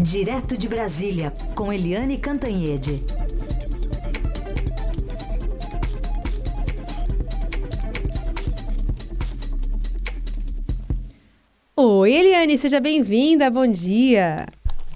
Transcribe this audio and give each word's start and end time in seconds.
Direto 0.00 0.56
de 0.56 0.68
Brasília, 0.68 1.32
com 1.56 1.72
Eliane 1.72 2.18
Cantanhede. 2.18 3.02
Oi, 11.74 12.12
Eliane, 12.12 12.56
seja 12.56 12.78
bem-vinda. 12.78 13.50
Bom 13.50 13.66
dia. 13.66 14.46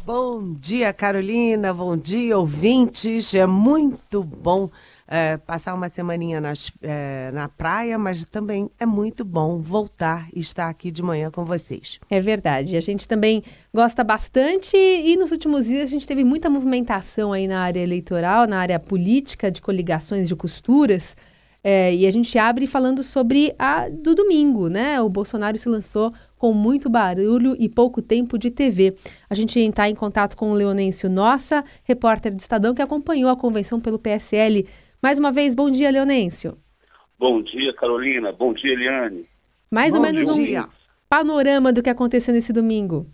Bom 0.07 0.55
dia, 0.55 0.93
Carolina. 0.93 1.75
Bom 1.75 1.97
dia, 1.97 2.39
ouvintes. 2.39 3.35
É 3.35 3.45
muito 3.45 4.23
bom 4.23 4.71
é, 5.15 5.37
passar 5.37 5.75
uma 5.75 5.91
semaninha 5.91 6.41
nas, 6.41 6.73
é, 6.81 7.31
na 7.35 7.47
praia, 7.47 7.99
mas 7.99 8.25
também 8.25 8.71
é 8.81 8.87
muito 8.87 9.27
bom 9.27 9.61
voltar 9.61 10.27
e 10.35 10.41
estar 10.41 10.71
aqui 10.71 10.91
de 10.91 11.03
manhã 11.03 11.31
com 11.31 11.45
vocês. 11.45 12.01
É 12.09 12.19
verdade. 12.19 12.79
A 12.79 12.81
gente 12.81 13.07
também 13.07 13.43
gosta 13.75 14.03
bastante 14.03 14.75
e 14.75 15.15
nos 15.19 15.31
últimos 15.31 15.67
dias 15.67 15.91
a 15.91 15.93
gente 15.93 16.07
teve 16.07 16.25
muita 16.25 16.49
movimentação 16.49 17.31
aí 17.31 17.47
na 17.47 17.61
área 17.61 17.81
eleitoral, 17.81 18.47
na 18.47 18.59
área 18.59 18.81
política, 18.81 19.51
de 19.51 19.61
coligações 19.61 20.29
de 20.29 20.35
costuras. 20.35 21.15
É, 21.63 21.95
e 21.95 22.07
a 22.07 22.11
gente 22.11 22.39
abre 22.39 22.67
falando 22.67 23.03
sobre 23.03 23.55
a 23.59 23.91
do 23.91 24.15
domingo, 24.15 24.69
né? 24.69 24.99
O 25.03 25.11
Bolsonaro 25.11 25.59
se 25.59 25.69
lançou 25.69 26.11
com 26.39 26.55
muito 26.55 26.89
barulho 26.89 27.55
e 27.59 27.69
pouco 27.69 28.01
tempo 28.01 28.39
de 28.39 28.51
TV. 28.51 28.97
A 29.29 29.35
gente 29.35 29.61
está 29.61 29.91
em 29.91 29.95
contato 29.95 30.39
com 30.39 30.51
o 30.51 30.55
Leonêncio 30.55 31.11
Nossa, 31.11 31.63
repórter 31.85 32.35
do 32.35 32.41
Estadão, 32.41 32.75
que 32.75 32.81
acompanhou 32.81 33.31
a 33.31 33.37
convenção 33.37 33.79
pelo 33.79 33.99
PSL 33.99 34.67
mais 35.03 35.19
uma 35.19 35.33
vez, 35.33 35.55
bom 35.55 35.71
dia, 35.71 35.91
Leonêncio. 35.91 36.57
Bom 37.19 37.43
dia, 37.43 37.73
Carolina. 37.75 38.33
Bom 38.33 38.53
dia, 38.53 38.73
Eliane. 38.73 39.27
Mais 39.71 39.93
bom 39.93 39.99
ou 39.99 40.03
menos 40.03 40.35
dia. 40.35 40.63
um 40.63 40.69
panorama 41.09 41.73
do 41.73 41.83
que 41.83 41.91
aconteceu 41.91 42.33
nesse 42.33 42.53
domingo. 42.53 43.07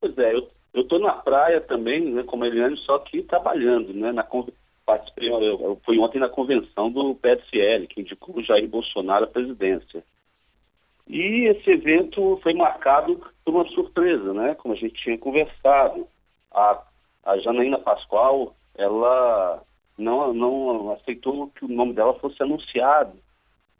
Pois 0.00 0.16
é, 0.18 0.34
eu 0.34 0.48
estou 0.74 0.98
na 0.98 1.12
praia 1.12 1.60
também, 1.60 2.12
né, 2.12 2.22
como 2.24 2.44
a 2.44 2.48
Eliane, 2.48 2.76
só 2.78 2.98
que 2.98 3.22
trabalhando, 3.22 3.94
né, 3.94 4.12
na, 4.12 4.26
participei, 4.84 5.30
eu, 5.30 5.40
eu 5.40 5.80
fui 5.84 5.98
ontem 5.98 6.18
na 6.18 6.28
convenção 6.28 6.90
do 6.90 7.14
PSL, 7.14 7.86
que 7.86 8.00
indicou 8.00 8.36
o 8.36 8.42
Jair 8.42 8.68
Bolsonaro 8.68 9.24
à 9.24 9.28
presidência. 9.28 10.04
E 11.06 11.48
esse 11.48 11.70
evento 11.70 12.38
foi 12.42 12.54
marcado 12.54 13.20
por 13.44 13.54
uma 13.54 13.68
surpresa, 13.68 14.32
né? 14.32 14.54
Como 14.54 14.72
a 14.72 14.76
gente 14.76 14.94
tinha 14.94 15.18
conversado. 15.18 16.06
A, 16.50 16.82
a 17.24 17.38
Janaína 17.38 17.78
Pascoal, 17.78 18.54
ela 18.74 19.62
não, 19.96 20.32
não 20.32 20.92
aceitou 20.92 21.48
que 21.48 21.64
o 21.64 21.68
nome 21.68 21.94
dela 21.94 22.14
fosse 22.14 22.42
anunciado 22.42 23.12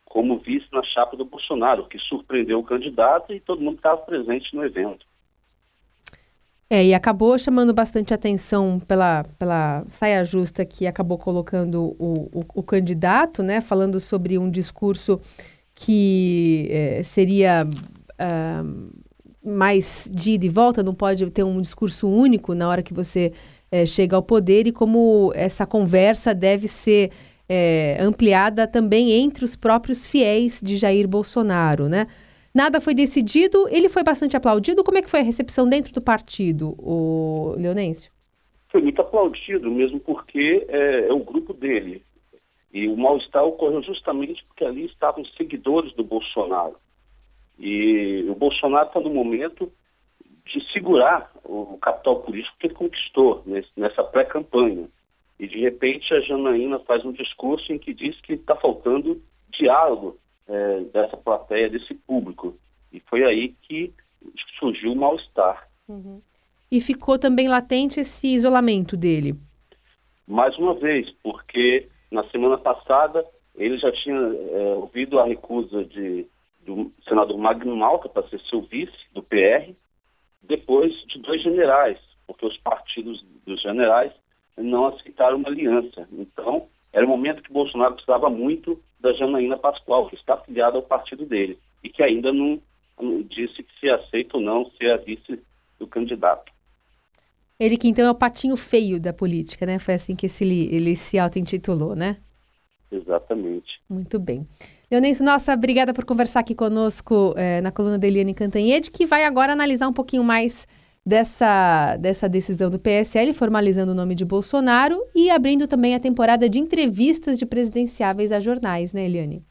como 0.05 0.39
vice 0.39 0.67
na 0.73 0.83
chapa 0.85 1.17
do 1.17 1.25
Bolsonaro, 1.25 1.89
que 1.89 1.99
surpreendeu 1.99 2.61
o 2.61 2.65
candidato 2.65 3.33
e 3.33 3.41
todo 3.41 3.61
mundo 3.61 3.77
estava 3.77 3.97
presente 3.99 4.55
no 4.55 4.65
evento. 4.65 5.05
É, 6.71 6.85
e 6.85 6.95
acabou 6.95 7.39
chamando 7.39 7.75
bastante 7.75 8.15
atenção 8.15 8.81
pela, 8.81 9.25
pela 9.39 9.85
saia 9.91 10.25
justa 10.25 10.65
que 10.65 10.87
acabou 10.87 11.19
colocando 11.19 11.95
o, 11.99 12.31
o, 12.33 12.45
o 12.55 12.63
candidato, 12.63 13.43
né? 13.43 13.61
Falando 13.61 14.01
sobre 14.01 14.39
um 14.39 14.51
discurso 14.51 15.21
que 15.75 16.69
é, 16.71 17.03
seria 17.03 17.65
uh, 17.65 18.93
mais 19.45 20.09
de 20.13 20.33
ida 20.33 20.47
e 20.47 20.49
volta, 20.49 20.83
não 20.83 20.95
pode 20.95 21.29
ter 21.31 21.43
um 21.43 21.61
discurso 21.61 22.09
único 22.09 22.55
na 22.55 22.69
hora 22.69 22.83
que 22.83 22.95
você 22.95 23.33
é, 23.75 23.85
chega 23.85 24.15
ao 24.15 24.23
poder 24.23 24.69
e 24.69 24.73
como 24.73 25.33
essa 25.35 25.67
conversa 25.67 26.33
deve 26.33 26.69
ser 26.69 27.11
é, 27.49 27.97
ampliada 27.99 28.69
também 28.69 29.11
entre 29.11 29.45
os 29.45 29.57
próprios 29.57 30.09
fiéis 30.09 30.61
de 30.63 30.77
Jair 30.77 31.09
Bolsonaro, 31.09 31.89
né? 31.89 32.07
Nada 32.55 32.81
foi 32.81 32.95
decidido, 32.95 33.67
ele 33.69 33.89
foi 33.89 34.05
bastante 34.05 34.37
aplaudido. 34.37 34.85
Como 34.85 34.97
é 34.97 35.03
que 35.03 35.11
foi 35.11 35.19
a 35.19 35.25
recepção 35.25 35.69
dentro 35.69 35.93
do 35.93 36.01
partido, 36.01 36.77
o 36.79 37.57
Leonêncio? 37.59 38.13
Foi 38.69 38.81
muito 38.81 39.01
aplaudido, 39.01 39.69
mesmo 39.69 39.99
porque 39.99 40.65
é, 40.69 41.09
é 41.09 41.13
o 41.13 41.19
grupo 41.19 41.53
dele. 41.53 42.01
E 42.73 42.87
o 42.87 42.97
mal-estar 42.97 43.43
ocorreu 43.43 43.83
justamente 43.83 44.45
porque 44.45 44.65
ali 44.65 44.87
estavam 44.87 45.25
seguidores 45.37 45.93
do 45.95 46.05
Bolsonaro. 46.05 46.77
E 47.59 48.25
o 48.29 48.37
Bolsonaro 48.37 48.87
está 48.87 49.01
no 49.01 49.11
momento 49.11 49.69
de 50.47 50.73
segurar 50.73 51.31
o 51.45 51.79
capital 51.79 52.21
político 52.21 52.57
que 52.59 52.67
ele 52.67 52.75
conquistou 52.75 53.43
nesse, 53.47 53.69
nessa 53.77 54.03
pré-campanha. 54.05 54.89
E, 55.39 55.49
de 55.49 55.59
repente, 55.61 56.13
a 56.15 56.21
Janaína 56.21 56.79
faz 56.81 57.05
um 57.05 57.13
discurso 57.13 57.73
em 57.73 57.79
que 57.79 57.93
diz 57.93 58.21
que 58.21 58.35
está 58.35 58.55
faltando 58.57 59.21
diálogo 59.51 60.19
é, 60.47 60.81
dessa 60.93 61.17
plateia, 61.17 61.71
desse 61.71 61.95
público. 61.95 62.57
E 62.93 63.01
foi 63.01 63.25
aí 63.25 63.55
que 63.63 63.93
surgiu 64.59 64.93
o 64.93 64.97
mal-estar. 64.97 65.69
Uhum. 65.89 66.21
E 66.71 66.81
ficou 66.81 67.19
também 67.19 67.49
latente 67.49 68.01
esse 68.01 68.29
isolamento 68.29 68.97
dele? 68.97 69.35
Mais 70.27 70.57
uma 70.59 70.75
vez, 70.75 71.11
porque 71.23 71.89
na 72.11 72.25
semana 72.31 72.57
passada 72.57 73.25
ele 73.55 73.79
já 73.79 73.93
tinha 73.93 74.17
é, 74.17 74.75
ouvido 74.75 75.19
a 75.19 75.27
recusa 75.27 75.85
de, 75.85 76.27
do 76.65 76.91
senador 77.09 77.39
Magno 77.39 77.77
Malta 77.77 78.09
para 78.09 78.27
ser 78.29 78.41
seu 78.49 78.63
vice 78.63 78.93
do 79.13 79.23
PR, 79.23 79.73
depois 80.49 80.93
de 81.09 81.19
dois 81.21 81.43
generais, 81.43 81.99
porque 82.27 82.47
os 82.47 82.57
partidos 82.59 83.25
dos 83.47 83.61
generais 83.61 84.13
não 84.57 84.87
aceitaram 84.87 85.39
uma 85.39 85.49
aliança. 85.49 86.09
Então, 86.13 86.67
era 86.93 87.05
o 87.05 87.09
momento 87.09 87.43
que 87.43 87.53
Bolsonaro 87.53 87.95
precisava 87.95 88.31
muito 88.31 88.81
da 89.01 89.13
Janaína 89.13 89.57
Pascoal, 89.57 90.09
que 90.09 90.15
está 90.15 90.35
afiliada 90.35 90.77
ao 90.77 90.83
partido 90.83 91.27
dele, 91.27 91.59
e 91.83 91.89
que 91.89 92.03
ainda 92.03 92.33
não, 92.33 92.61
não 93.01 93.23
disse 93.23 93.63
que 93.63 93.81
se 93.81 93.91
aceita 93.91 94.37
ou 94.37 94.43
não 94.43 94.71
ser 94.79 94.93
a 94.93 94.97
vice 94.97 95.41
do 95.79 95.87
candidato. 95.87 96.53
Ele 97.59 97.77
que 97.77 97.89
então 97.89 98.07
é 98.07 98.11
o 98.11 98.15
patinho 98.15 98.57
feio 98.57 99.01
da 99.01 99.13
política, 99.13 99.65
né? 99.65 99.79
Foi 99.79 99.95
assim 99.95 100.17
que 100.17 100.27
esse, 100.27 100.45
ele 100.45 100.97
se 100.97 101.19
auto-intitulou, 101.19 101.95
né? 101.95 102.17
Exatamente. 102.91 103.81
Muito 103.89 104.19
bem. 104.19 104.47
Leonense, 104.95 105.25
nossa, 105.25 105.53
obrigada 105.55 105.93
por 105.93 106.05
conversar 106.05 106.39
aqui 106.39 106.55
conosco 106.55 107.35
é, 107.37 107.61
na 107.61 107.73
coluna 107.73 107.99
da 107.99 108.07
Eliane 108.07 108.33
Cantanhede, 108.33 108.93
que 108.93 109.05
vai 109.05 109.25
agora 109.25 109.53
analisar 109.53 109.89
um 109.89 109.93
pouquinho 109.93 110.23
mais 110.23 110.69
dessa, 111.05 111.97
dessa 111.97 112.29
decisão 112.29 112.71
do 112.71 112.79
PSL, 112.79 113.33
formalizando 113.33 113.91
o 113.91 113.95
nome 113.95 114.15
de 114.15 114.25
Bolsonaro 114.25 115.03
e 115.13 115.31
abrindo 115.31 115.67
também 115.67 115.97
a 115.97 116.01
temporada 116.01 116.49
de 116.49 116.61
entrevistas 116.61 117.37
de 117.37 117.45
presidenciáveis 117.45 118.31
a 118.31 118.39
jornais, 118.39 118.93
né, 118.93 119.05
Eliane? 119.05 119.45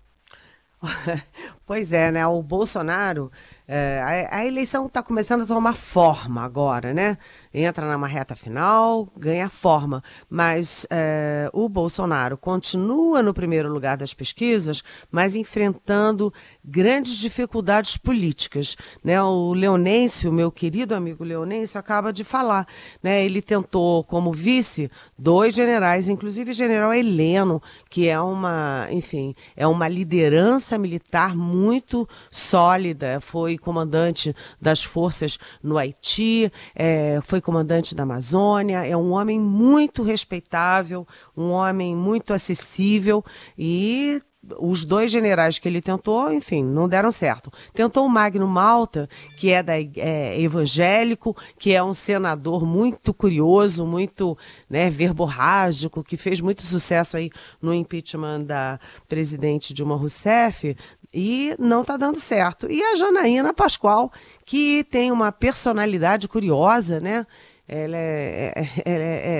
Pois 1.65 1.93
é, 1.93 2.11
né? 2.11 2.27
O 2.27 2.43
Bolsonaro, 2.43 3.31
é, 3.65 4.27
a, 4.29 4.39
a, 4.39 4.45
eleição 4.45 4.85
está 4.85 5.01
começando 5.01 5.43
a 5.43 5.45
tomar 5.45 5.75
forma 5.75 6.43
agora, 6.43 6.93
né? 6.93 7.17
Entra 7.53 7.89
numa 7.89 8.05
reta 8.05 8.35
final, 8.35 9.07
ganha 9.15 9.47
forma. 9.47 10.03
Mas 10.29 10.85
é, 10.89 11.49
o 11.53 11.69
Bolsonaro 11.69 12.35
continua 12.35 13.23
no 13.23 13.33
primeiro 13.33 13.71
lugar 13.71 13.95
das 13.95 14.13
pesquisas, 14.13 14.83
mas 15.09 15.37
enfrentando 15.37 16.33
grandes 16.65 17.15
dificuldades 17.15 17.95
políticas. 17.95 18.75
Né? 19.01 19.21
O 19.23 19.53
Leonêncio, 19.53 20.33
meu 20.33 20.51
querido 20.51 20.93
amigo 20.93 21.23
Leonêncio, 21.23 21.79
acaba 21.79 22.11
de 22.11 22.25
falar. 22.25 22.67
Né? 23.01 23.23
Ele 23.23 23.41
tentou, 23.41 24.03
como 24.03 24.33
vice, 24.33 24.91
dois 25.17 25.53
generais, 25.53 26.09
inclusive 26.09 26.51
o 26.51 26.53
general 26.53 26.93
Heleno, 26.93 27.61
que 27.89 28.09
é 28.09 28.19
uma, 28.19 28.87
enfim, 28.91 29.33
é 29.55 29.65
uma 29.65 29.87
liderança 29.87 30.77
militar 30.77 31.33
muito 31.33 31.52
muito 31.53 32.07
sólida, 32.29 33.19
foi 33.19 33.57
comandante 33.57 34.35
das 34.59 34.83
forças 34.83 35.37
no 35.61 35.77
Haiti, 35.77 36.51
é, 36.75 37.19
foi 37.23 37.39
comandante 37.39 37.95
da 37.95 38.03
Amazônia, 38.03 38.85
é 38.85 38.95
um 38.97 39.11
homem 39.11 39.39
muito 39.39 40.03
respeitável, 40.03 41.07
um 41.35 41.51
homem 41.51 41.95
muito 41.95 42.33
acessível 42.33 43.23
e 43.57 44.21
os 44.59 44.83
dois 44.83 45.09
generais 45.09 45.57
que 45.57 45.67
ele 45.67 45.81
tentou, 45.81 46.31
enfim, 46.31 46.63
não 46.63 46.87
deram 46.87 47.11
certo. 47.11 47.51
Tentou 47.73 48.05
o 48.05 48.09
Magno 48.09 48.47
Malta, 48.47 49.09
que 49.37 49.51
é, 49.51 49.63
da, 49.63 49.73
é 49.79 50.39
evangélico, 50.39 51.35
que 51.57 51.73
é 51.73 51.83
um 51.83 51.93
senador 51.93 52.65
muito 52.65 53.13
curioso, 53.13 53.85
muito 53.85 54.37
né, 54.69 54.89
verborrágico, 54.89 56.03
que 56.03 56.17
fez 56.17 56.41
muito 56.41 56.63
sucesso 56.63 57.15
aí 57.15 57.31
no 57.61 57.73
impeachment 57.73 58.41
da 58.41 58.79
presidente 59.07 59.73
Dilma 59.73 59.95
Rousseff, 59.95 60.75
e 61.13 61.55
não 61.59 61.81
está 61.81 61.95
dando 61.95 62.19
certo. 62.19 62.69
E 62.71 62.81
a 62.81 62.95
Janaína 62.95 63.53
Pascoal, 63.53 64.11
que 64.45 64.83
tem 64.85 65.11
uma 65.11 65.31
personalidade 65.31 66.27
curiosa, 66.27 66.99
né? 66.99 67.25
Ela 67.65 67.95
é, 67.95 68.53
é, 68.55 68.81
é, 68.85 68.93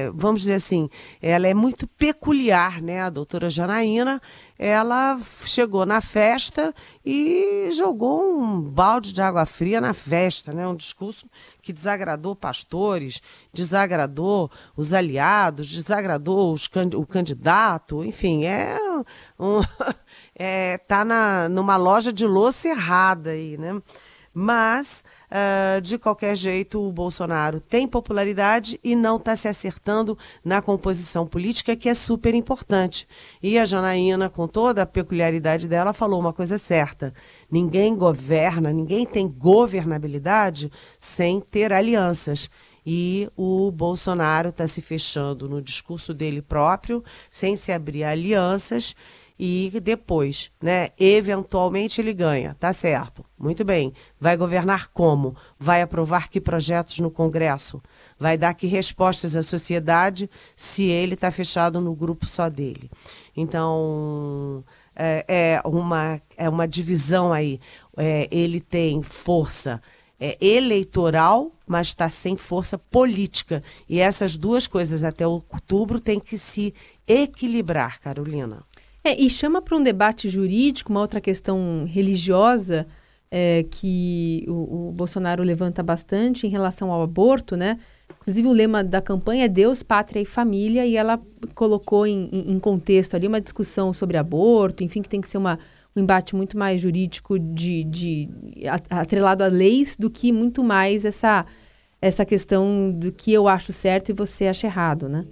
é, 0.06 0.12
vamos 0.14 0.42
dizer 0.42 0.54
assim, 0.54 0.90
ela 1.22 1.46
é 1.46 1.54
muito 1.54 1.86
peculiar, 1.86 2.82
né? 2.82 3.02
A 3.02 3.10
doutora 3.10 3.50
Janaína, 3.50 4.22
ela 4.58 5.20
chegou 5.46 5.86
na 5.86 6.00
festa 6.00 6.74
e 7.06 7.70
jogou 7.74 8.40
um 8.40 8.62
balde 8.62 9.12
de 9.12 9.22
água 9.22 9.46
fria 9.46 9.82
na 9.82 9.94
festa, 9.94 10.54
né? 10.54 10.66
Um 10.66 10.76
discurso 10.76 11.28
que 11.62 11.74
desagradou 11.74 12.34
pastores, 12.34 13.22
desagradou 13.52 14.50
os 14.76 14.94
aliados, 14.94 15.70
desagradou 15.70 16.54
os, 16.54 16.70
o 16.96 17.06
candidato, 17.06 18.06
enfim, 18.06 18.46
é 18.46 18.78
um, 19.38 19.60
é, 20.36 20.78
tá 20.78 21.04
na, 21.06 21.48
numa 21.50 21.78
loja 21.78 22.12
de 22.12 22.26
louça 22.26 22.70
errada 22.70 23.32
aí, 23.32 23.58
né? 23.58 23.82
Mas, 24.34 25.06
uh, 25.30 25.80
de 25.80 26.00
qualquer 26.00 26.36
jeito, 26.36 26.82
o 26.82 26.92
Bolsonaro 26.92 27.62
tem 27.62 27.88
popularidade 27.88 28.80
e 28.84 28.96
não 28.96 29.18
está 29.18 29.36
se 29.36 29.48
acertando 29.48 30.18
na 30.44 30.60
composição 30.60 31.28
política, 31.28 31.76
que 31.76 31.88
é 31.88 31.94
super 31.94 32.34
importante. 32.34 33.08
E 33.44 33.60
a 33.60 33.66
Janaína, 33.66 34.32
com 34.32 34.48
toda 34.48 34.82
a 34.82 34.88
peculiaridade 34.88 35.68
dela, 35.68 35.94
falou 35.94 36.20
uma 36.20 36.34
coisa 36.34 36.58
certa: 36.58 37.14
ninguém 37.50 37.96
governa, 37.96 38.74
ninguém 38.74 39.06
tem 39.06 39.28
governabilidade 39.28 40.72
sem 40.98 41.40
ter 41.40 41.72
alianças 41.72 42.50
e 42.86 43.30
o 43.38 43.72
Bolsonaro 43.72 44.50
está 44.50 44.68
se 44.68 44.82
fechando 44.82 45.48
no 45.48 45.62
discurso 45.62 46.14
dele 46.14 46.42
próprio, 46.42 47.04
sem 47.32 47.56
se 47.56 47.72
abrir 47.72 48.04
alianças 48.04 48.96
e 49.38 49.72
depois, 49.82 50.52
né, 50.62 50.90
eventualmente 51.00 52.00
ele 52.00 52.14
ganha, 52.14 52.56
tá 52.60 52.72
certo. 52.72 53.26
Muito 53.38 53.66
bem. 53.66 53.94
Vai 54.20 54.38
governar 54.38 54.90
como? 54.90 55.36
Vai 55.60 55.82
aprovar 55.82 56.30
que 56.30 56.40
projetos 56.40 57.00
no 57.00 57.10
Congresso? 57.10 57.82
Vai 58.18 58.38
dar 58.38 58.54
que 58.54 58.68
respostas 58.68 59.36
à 59.36 59.42
sociedade 59.42 60.30
se 60.56 60.86
ele 60.86 61.16
está 61.16 61.32
fechado 61.32 61.82
no 61.82 61.96
grupo 61.96 62.28
só 62.28 62.48
dele? 62.48 62.90
Então, 63.36 64.64
é, 64.96 65.26
é, 65.28 65.62
uma, 65.68 66.22
é 66.38 66.48
uma 66.48 66.68
divisão 66.68 67.34
aí. 67.34 67.60
É, 67.98 68.28
ele 68.32 68.62
tem 68.62 69.02
força 69.02 69.82
é, 70.20 70.38
eleitoral, 70.40 71.52
mas 71.68 71.88
está 71.88 72.10
sem 72.10 72.38
força 72.38 72.78
política. 72.78 73.64
E 73.90 74.00
essas 74.00 74.38
duas 74.38 74.68
coisas 74.68 75.04
até 75.04 75.28
outubro 75.28 76.00
têm 76.00 76.20
que 76.20 76.38
se 76.38 76.74
equilibrar, 77.08 78.00
Carolina. 78.00 78.64
É, 79.04 79.22
e 79.22 79.30
chama 79.30 79.62
para 79.62 79.78
um 79.78 79.84
debate 79.84 80.30
jurídico 80.30 80.90
uma 80.92 81.02
outra 81.02 81.20
questão 81.20 81.86
religiosa 81.86 82.88
é, 83.30 83.66
que 83.70 84.46
o, 84.48 84.90
o, 84.90 84.92
Bolsonaro 84.92 85.44
levanta 85.44 85.82
bastante 85.82 86.46
em 86.46 86.50
relação 86.50 86.92
ao 86.92 87.02
aborto, 87.02 87.58
né? 87.58 87.80
Inclusive 88.22 88.48
o 88.48 88.54
lema 88.54 88.84
da 88.84 89.02
campanha 89.02 89.46
é 89.46 89.50
Deus, 89.50 89.84
Pátria 89.84 90.22
e 90.22 90.26
Família, 90.26 90.86
e 90.86 90.96
ela 90.96 91.20
colocou 91.56 92.06
em, 92.06 92.30
em 92.32 92.60
contexto 92.60 93.16
ali 93.16 93.28
uma 93.28 93.42
discussão 93.42 93.92
sobre 93.92 94.18
aborto, 94.18 94.84
enfim, 94.84 95.02
que 95.02 95.10
tem 95.10 95.20
que 95.20 95.28
ser 95.28 95.40
uma, 95.40 95.60
um 95.96 96.02
embate 96.02 96.36
muito 96.36 96.58
mais 96.58 96.80
jurídico 96.80 97.38
de, 97.38 97.84
de 97.84 98.30
atrelado 98.90 99.44
a 99.44 99.48
leis 99.48 99.98
do 99.98 100.10
que 100.10 100.32
muito 100.32 100.64
mais 100.64 101.04
essa 101.04 101.46
essa 102.00 102.26
questão 102.26 102.92
do 102.92 103.14
que 103.14 103.32
eu 103.32 103.48
acho 103.48 103.72
certo 103.72 104.10
e 104.10 104.14
você 104.14 104.48
acha 104.48 104.68
errado, 104.68 105.08
né? 105.08 105.26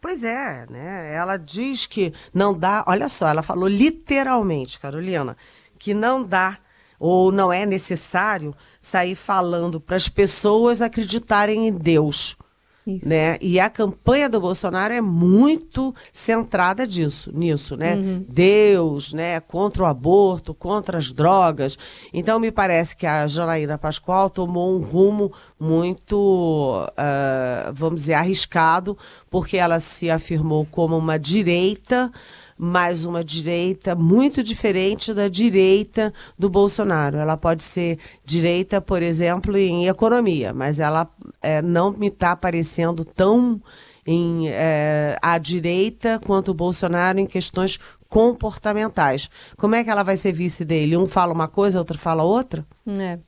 Pois 0.00 0.22
é, 0.22 0.66
né? 0.70 1.14
Ela 1.14 1.36
diz 1.36 1.86
que 1.86 2.12
não 2.32 2.56
dá. 2.56 2.84
Olha 2.86 3.08
só, 3.08 3.28
ela 3.28 3.42
falou 3.42 3.68
literalmente, 3.68 4.78
Carolina, 4.78 5.36
que 5.78 5.94
não 5.94 6.22
dá 6.22 6.58
ou 6.98 7.30
não 7.30 7.52
é 7.52 7.66
necessário 7.66 8.54
sair 8.80 9.14
falando 9.14 9.80
para 9.80 9.96
as 9.96 10.08
pessoas 10.08 10.80
acreditarem 10.80 11.68
em 11.68 11.72
Deus. 11.72 12.36
Isso. 12.86 13.08
Né? 13.08 13.36
E 13.40 13.58
a 13.58 13.68
campanha 13.68 14.28
do 14.28 14.40
Bolsonaro 14.40 14.94
é 14.94 15.00
muito 15.00 15.92
centrada 16.12 16.86
disso, 16.86 17.32
nisso, 17.34 17.76
né? 17.76 17.96
Uhum. 17.96 18.24
Deus, 18.28 19.12
né? 19.12 19.40
Contra 19.40 19.82
o 19.82 19.86
aborto, 19.86 20.54
contra 20.54 20.96
as 20.96 21.10
drogas. 21.10 21.76
Então 22.14 22.38
me 22.38 22.52
parece 22.52 22.96
que 22.96 23.04
a 23.04 23.26
Janaína 23.26 23.76
Pascoal 23.76 24.30
tomou 24.30 24.78
um 24.78 24.80
rumo 24.80 25.32
muito, 25.58 26.86
uh, 26.90 27.72
vamos 27.72 28.02
dizer, 28.02 28.14
arriscado, 28.14 28.96
porque 29.28 29.56
ela 29.56 29.80
se 29.80 30.08
afirmou 30.08 30.64
como 30.64 30.96
uma 30.96 31.18
direita 31.18 32.12
mas 32.58 33.04
uma 33.04 33.22
direita 33.22 33.94
muito 33.94 34.42
diferente 34.42 35.12
da 35.12 35.28
direita 35.28 36.12
do 36.38 36.48
Bolsonaro. 36.48 37.18
Ela 37.18 37.36
pode 37.36 37.62
ser 37.62 37.98
direita, 38.24 38.80
por 38.80 39.02
exemplo, 39.02 39.56
em 39.56 39.86
economia, 39.86 40.52
mas 40.54 40.80
ela 40.80 41.08
é, 41.42 41.60
não 41.60 41.90
me 41.92 42.08
está 42.08 42.34
parecendo 42.34 43.04
tão 43.04 43.60
em, 44.06 44.48
é, 44.48 45.16
à 45.20 45.36
direita 45.36 46.20
quanto 46.24 46.52
o 46.52 46.54
Bolsonaro 46.54 47.18
em 47.18 47.26
questões 47.26 47.78
comportamentais. 48.08 49.28
Como 49.56 49.74
é 49.74 49.82
que 49.82 49.90
ela 49.90 50.02
vai 50.02 50.16
ser 50.16 50.32
vice 50.32 50.64
dele? 50.64 50.96
Um 50.96 51.06
fala 51.06 51.32
uma 51.32 51.48
coisa, 51.48 51.78
outro 51.78 51.98
fala 51.98 52.22
outra? 52.22 52.64
É. 52.86 53.18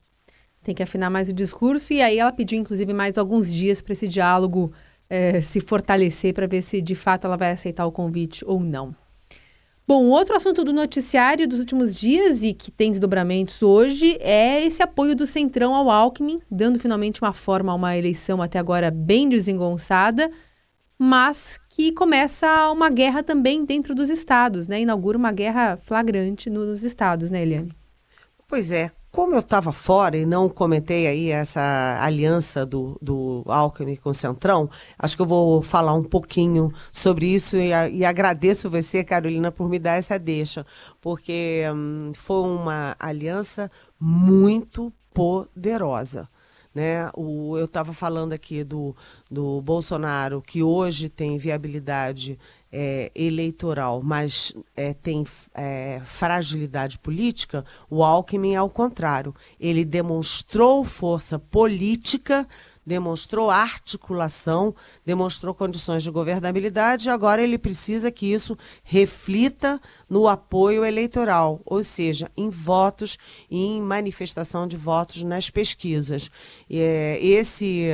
Tem 0.63 0.75
que 0.75 0.83
afinar 0.83 1.11
mais 1.11 1.29
o 1.29 1.33
discurso 1.33 1.93
e 1.93 2.01
aí 2.01 2.19
ela 2.19 2.33
pediu, 2.33 2.59
inclusive, 2.59 2.93
mais 2.93 3.19
alguns 3.19 3.53
dias 3.53 3.81
para 3.83 3.93
esse 3.93 4.07
diálogo 4.07 4.73
é, 5.09 5.41
se 5.41 5.61
fortalecer 5.61 6.35
para 6.35 6.47
ver 6.47 6.63
se 6.63 6.81
de 6.81 6.95
fato 6.95 7.27
ela 7.27 7.37
vai 7.37 7.53
aceitar 7.53 7.87
o 7.87 7.93
convite 7.93 8.45
ou 8.47 8.61
não. 8.61 8.95
Bom, 9.89 10.05
outro 10.09 10.37
assunto 10.37 10.65
do 10.65 10.71
noticiário 10.71 11.49
dos 11.49 11.61
últimos 11.61 11.99
dias 11.99 12.43
e 12.43 12.53
que 12.53 12.71
tem 12.71 12.91
desdobramentos 12.91 13.63
hoje 13.63 14.19
é 14.21 14.63
esse 14.63 14.83
apoio 14.83 15.17
do 15.17 15.25
Centrão 15.25 15.75
ao 15.75 15.91
Alckmin, 15.91 16.43
dando 16.51 16.79
finalmente 16.79 17.23
uma 17.23 17.33
forma 17.33 17.73
a 17.73 17.75
uma 17.75 17.97
eleição 17.97 18.43
até 18.43 18.59
agora 18.59 18.91
bem 18.91 19.31
desengonçada, 19.31 20.31
mas 20.99 21.59
que 21.71 21.91
começa 21.91 22.71
uma 22.71 22.91
guerra 22.91 23.23
também 23.23 23.65
dentro 23.65 23.95
dos 23.95 24.11
estados, 24.11 24.69
né? 24.69 24.83
Inaugura 24.83 25.17
uma 25.17 25.33
guerra 25.33 25.79
flagrante 25.79 26.51
nos 26.51 26.83
estados, 26.83 27.31
né, 27.31 27.41
Eliane? 27.41 27.73
Pois 28.47 28.71
é, 28.71 28.91
como 29.11 29.35
eu 29.35 29.41
estava 29.41 29.73
fora 29.73 30.17
e 30.17 30.27
não 30.27 30.49
comentei 30.49 31.07
aí 31.07 31.31
essa 31.31 31.99
aliança 32.01 32.67
do, 32.67 32.99
do 33.01 33.43
Alckmin 33.47 33.97
com 33.97 34.11
o 34.11 34.15
Centrão, 34.15 34.71
acho 34.99 35.17
que 35.17 35.23
eu 35.23 35.27
vou 35.27 35.63
falar 35.63 35.95
um 35.95 36.05
pouquinho 36.05 36.73
sobre 36.93 37.27
isso 37.27 37.57
e, 37.57 37.71
e 37.93 38.05
agradeço 38.05 38.69
você, 38.71 39.03
Carolina, 39.03 39.51
por 39.51 39.69
me 39.69 39.79
dar 39.79 39.97
essa 39.97 40.19
deixa, 40.19 40.65
porque 41.01 41.63
hum, 41.75 42.13
foi 42.15 42.43
uma 42.43 42.95
aliança 42.99 43.71
muito 43.99 44.93
poderosa. 45.13 46.29
Né? 46.75 47.11
O, 47.17 47.57
eu 47.59 47.65
estava 47.65 47.93
falando 47.93 48.33
aqui 48.33 48.63
do, 48.63 48.95
do 49.29 49.61
Bolsonaro, 49.63 50.41
que 50.41 50.63
hoje 50.63 51.09
tem 51.09 51.37
viabilidade 51.39 52.39
é, 52.73 53.11
eleitoral, 53.15 54.03
mas 54.03 54.55
é, 54.77 54.93
tem 54.93 55.25
é, 55.55 56.01
fragilidade 56.05 56.99
política, 56.99 57.65
o 57.89 58.05
Alckmin 58.05 58.55
é 58.55 58.57
ao 58.57 58.71
contrário. 58.71 59.35
Ele 59.59 59.85
demonstrou 59.85 60.85
força 60.85 61.39
política, 61.39 62.47
demonstrou 62.89 63.51
articulação, 63.51 64.75
demonstrou 65.05 65.55
condições 65.55 66.03
de 66.03 66.11
governabilidade, 66.11 67.11
agora 67.11 67.43
ele 67.43 67.59
precisa 67.59 68.11
que 68.11 68.33
isso 68.33 68.57
reflita 68.83 69.81
no 70.09 70.27
apoio 70.27 70.85
eleitoral, 70.85 71.61
ou 71.65 71.85
seja, 71.85 72.31
em 72.37 72.49
votos 72.49 73.19
e 73.51 73.59
em 73.59 73.83
manifestação 73.83 74.67
de 74.67 74.77
votos 74.77 75.23
nas 75.23 75.51
pesquisas. 75.51 76.31
É, 76.69 77.19
esse 77.21 77.91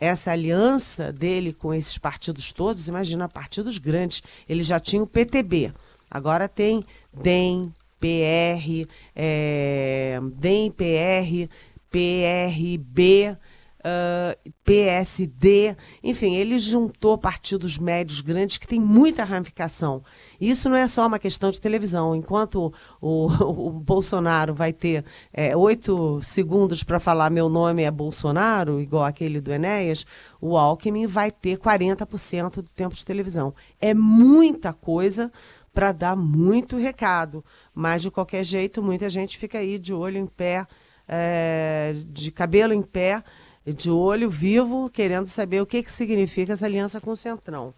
essa 0.00 0.32
aliança 0.32 1.12
dele 1.12 1.52
com 1.52 1.72
esses 1.72 1.96
partidos 1.96 2.50
todos, 2.50 2.88
imagina, 2.88 3.28
partidos 3.28 3.78
grandes. 3.78 4.20
Ele 4.48 4.64
já 4.64 4.80
tinha 4.80 5.00
o 5.00 5.06
PTB, 5.06 5.72
agora 6.10 6.48
tem 6.48 6.84
DEM, 7.14 7.72
PR, 8.00 8.88
é, 9.14 10.18
DEM, 10.34 10.72
PR, 10.72 11.48
PRB, 11.92 13.36
uh, 13.84 14.52
PSD, 14.64 15.76
enfim, 16.02 16.34
ele 16.34 16.58
juntou 16.58 17.18
partidos 17.18 17.78
médios 17.78 18.20
grandes 18.20 18.56
que 18.56 18.66
têm 18.66 18.80
muita 18.80 19.24
ramificação. 19.24 20.02
Isso 20.40 20.68
não 20.68 20.76
é 20.76 20.88
só 20.88 21.06
uma 21.06 21.18
questão 21.18 21.50
de 21.50 21.60
televisão. 21.60 22.16
Enquanto 22.16 22.72
o, 23.00 23.26
o, 23.26 23.68
o 23.68 23.70
Bolsonaro 23.70 24.54
vai 24.54 24.72
ter 24.72 25.04
é, 25.32 25.56
oito 25.56 26.20
segundos 26.22 26.82
para 26.82 26.98
falar 26.98 27.30
meu 27.30 27.48
nome 27.48 27.82
é 27.82 27.90
Bolsonaro, 27.90 28.80
igual 28.80 29.04
aquele 29.04 29.40
do 29.40 29.52
Enéas, 29.52 30.06
o 30.40 30.56
Alckmin 30.56 31.06
vai 31.06 31.30
ter 31.30 31.58
40% 31.58 32.56
do 32.56 32.70
tempo 32.70 32.94
de 32.94 33.04
televisão. 33.04 33.54
É 33.80 33.94
muita 33.94 34.72
coisa 34.72 35.30
para 35.72 35.92
dar 35.92 36.16
muito 36.16 36.76
recado. 36.76 37.44
Mas, 37.74 38.02
de 38.02 38.10
qualquer 38.10 38.44
jeito, 38.44 38.82
muita 38.82 39.08
gente 39.08 39.38
fica 39.38 39.58
aí 39.58 39.78
de 39.78 39.92
olho 39.92 40.18
em 40.18 40.26
pé, 40.26 40.66
é, 41.08 41.94
de 42.06 42.30
cabelo 42.30 42.72
em 42.72 42.82
pé, 42.82 43.22
de 43.66 43.90
olho 43.90 44.30
vivo, 44.30 44.90
querendo 44.90 45.26
saber 45.26 45.60
o 45.60 45.66
que, 45.66 45.82
que 45.82 45.92
significa 45.92 46.52
essa 46.52 46.66
aliança 46.66 47.00
com 47.00 47.10
o 47.10 47.16
Centrão. 47.16 47.74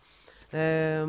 É, 0.56 1.02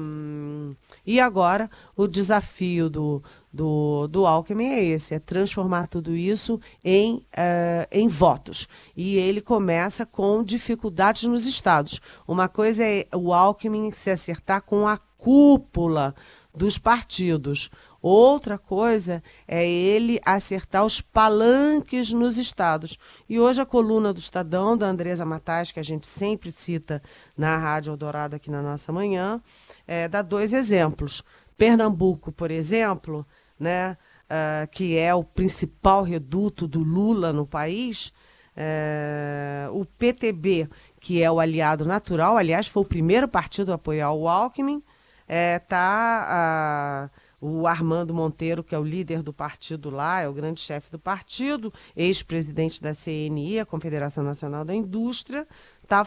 e 1.06 1.20
agora 1.20 1.70
o 1.96 2.08
desafio 2.08 2.90
do, 2.90 3.22
do, 3.54 4.08
do 4.08 4.26
Alckmin 4.26 4.72
é 4.72 4.84
esse, 4.84 5.14
é 5.14 5.20
transformar 5.20 5.86
tudo 5.86 6.16
isso 6.16 6.60
em, 6.84 7.18
uh, 7.18 7.88
em 7.92 8.08
votos. 8.08 8.68
E 8.98 9.18
ele 9.18 9.42
começa 9.42 10.04
com 10.04 10.44
dificuldades 10.44 11.24
nos 11.24 11.46
estados. 11.46 12.02
Uma 12.28 12.50
coisa 12.50 12.84
é 12.84 13.06
o 13.14 13.32
Alckmin 13.32 13.92
se 13.92 14.10
acertar 14.10 14.64
com 14.64 14.88
a 14.88 14.98
cúpula 14.98 16.16
dos 16.52 16.80
partidos. 16.80 17.70
Outra 18.08 18.60
coisa 18.60 19.24
é 19.48 19.68
ele 19.68 20.22
acertar 20.24 20.86
os 20.86 21.02
palanques 21.02 22.14
nos 22.14 22.38
estados. 22.38 23.00
E 23.28 23.40
hoje 23.40 23.60
a 23.60 23.66
coluna 23.66 24.14
do 24.14 24.20
Estadão, 24.20 24.78
da 24.78 24.86
Andresa 24.86 25.26
Matais, 25.26 25.72
que 25.72 25.80
a 25.80 25.84
gente 25.84 26.06
sempre 26.06 26.52
cita 26.52 27.02
na 27.36 27.58
Rádio 27.58 27.90
Eldorado 27.90 28.36
aqui 28.36 28.52
na 28.52 28.62
nossa 28.62 28.92
manhã, 28.92 29.42
é, 29.88 30.08
dá 30.08 30.22
dois 30.22 30.54
exemplos. 30.54 31.24
Pernambuco, 31.58 32.32
por 32.32 32.52
exemplo, 32.52 33.26
né, 33.60 33.98
uh, 34.26 34.68
que 34.70 34.96
é 34.96 35.12
o 35.16 35.24
principal 35.24 36.04
reduto 36.04 36.68
do 36.68 36.84
Lula 36.84 37.34
no 37.34 37.48
país, 37.48 38.14
uh, 38.56 39.76
o 39.76 39.84
PTB, 39.84 40.70
que 41.00 41.24
é 41.24 41.32
o 41.32 41.40
aliado 41.40 41.84
natural, 41.86 42.38
aliás, 42.38 42.68
foi 42.68 42.84
o 42.84 42.88
primeiro 42.88 43.28
partido 43.28 43.72
a 43.72 43.76
apoiar 43.76 44.12
o 44.12 44.28
Alckmin, 44.28 44.84
está 45.28 47.10
uh, 47.12 47.25
o 47.40 47.68
Armando 47.68 48.14
Monteiro, 48.14 48.64
que 48.64 48.74
é 48.74 48.80
o 48.80 48.84
líder 48.84 49.22
do 49.22 49.34
partido 49.34 49.90
lá, 49.90 50.22
é 50.22 50.28
o 50.28 50.34
grande 50.34 50.62
chefe 50.62 50.92
do 50.92 51.00
partido, 51.00 51.74
ex-presidente 51.96 52.82
da 52.82 52.94
CNI, 52.94 53.60
a 53.60 53.66
Confederação 53.66 54.24
Nacional 54.24 54.64
da 54.66 54.74
Indústria, 54.74 55.48
está 55.84 56.06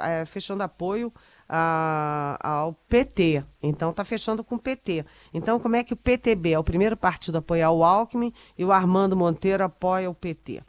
é, 0.00 0.24
fechando 0.24 0.62
apoio 0.62 1.12
a, 1.48 2.38
ao 2.40 2.74
PT. 2.88 3.44
Então 3.62 3.90
está 3.90 4.04
fechando 4.04 4.42
com 4.44 4.56
o 4.56 4.58
PT. 4.58 5.04
Então, 5.32 5.58
como 5.58 5.76
é 5.76 5.84
que 5.84 5.92
o 5.92 5.96
PTB 5.96 6.52
é 6.52 6.58
o 6.58 6.64
primeiro 6.64 6.96
partido 6.96 7.36
a 7.36 7.38
apoiar 7.38 7.70
o 7.70 7.84
Alckmin 7.84 8.32
e 8.56 8.64
o 8.64 8.72
Armando 8.72 9.16
Monteiro 9.16 9.64
apoia 9.64 10.10
o 10.10 10.14
PT? 10.14 10.62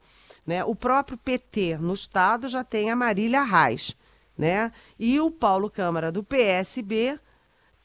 Né? 0.46 0.64
O 0.64 0.76
próprio 0.76 1.18
PT 1.18 1.78
no 1.78 1.94
Estado 1.94 2.48
já 2.48 2.64
tem 2.64 2.90
a 2.90 2.96
Marília 2.96 3.44
Reis. 3.44 3.96
Né? 4.38 4.72
E 5.00 5.20
o 5.20 5.32
Paulo 5.32 5.70
Câmara 5.70 6.12
do 6.12 6.24
PSB 6.24 7.20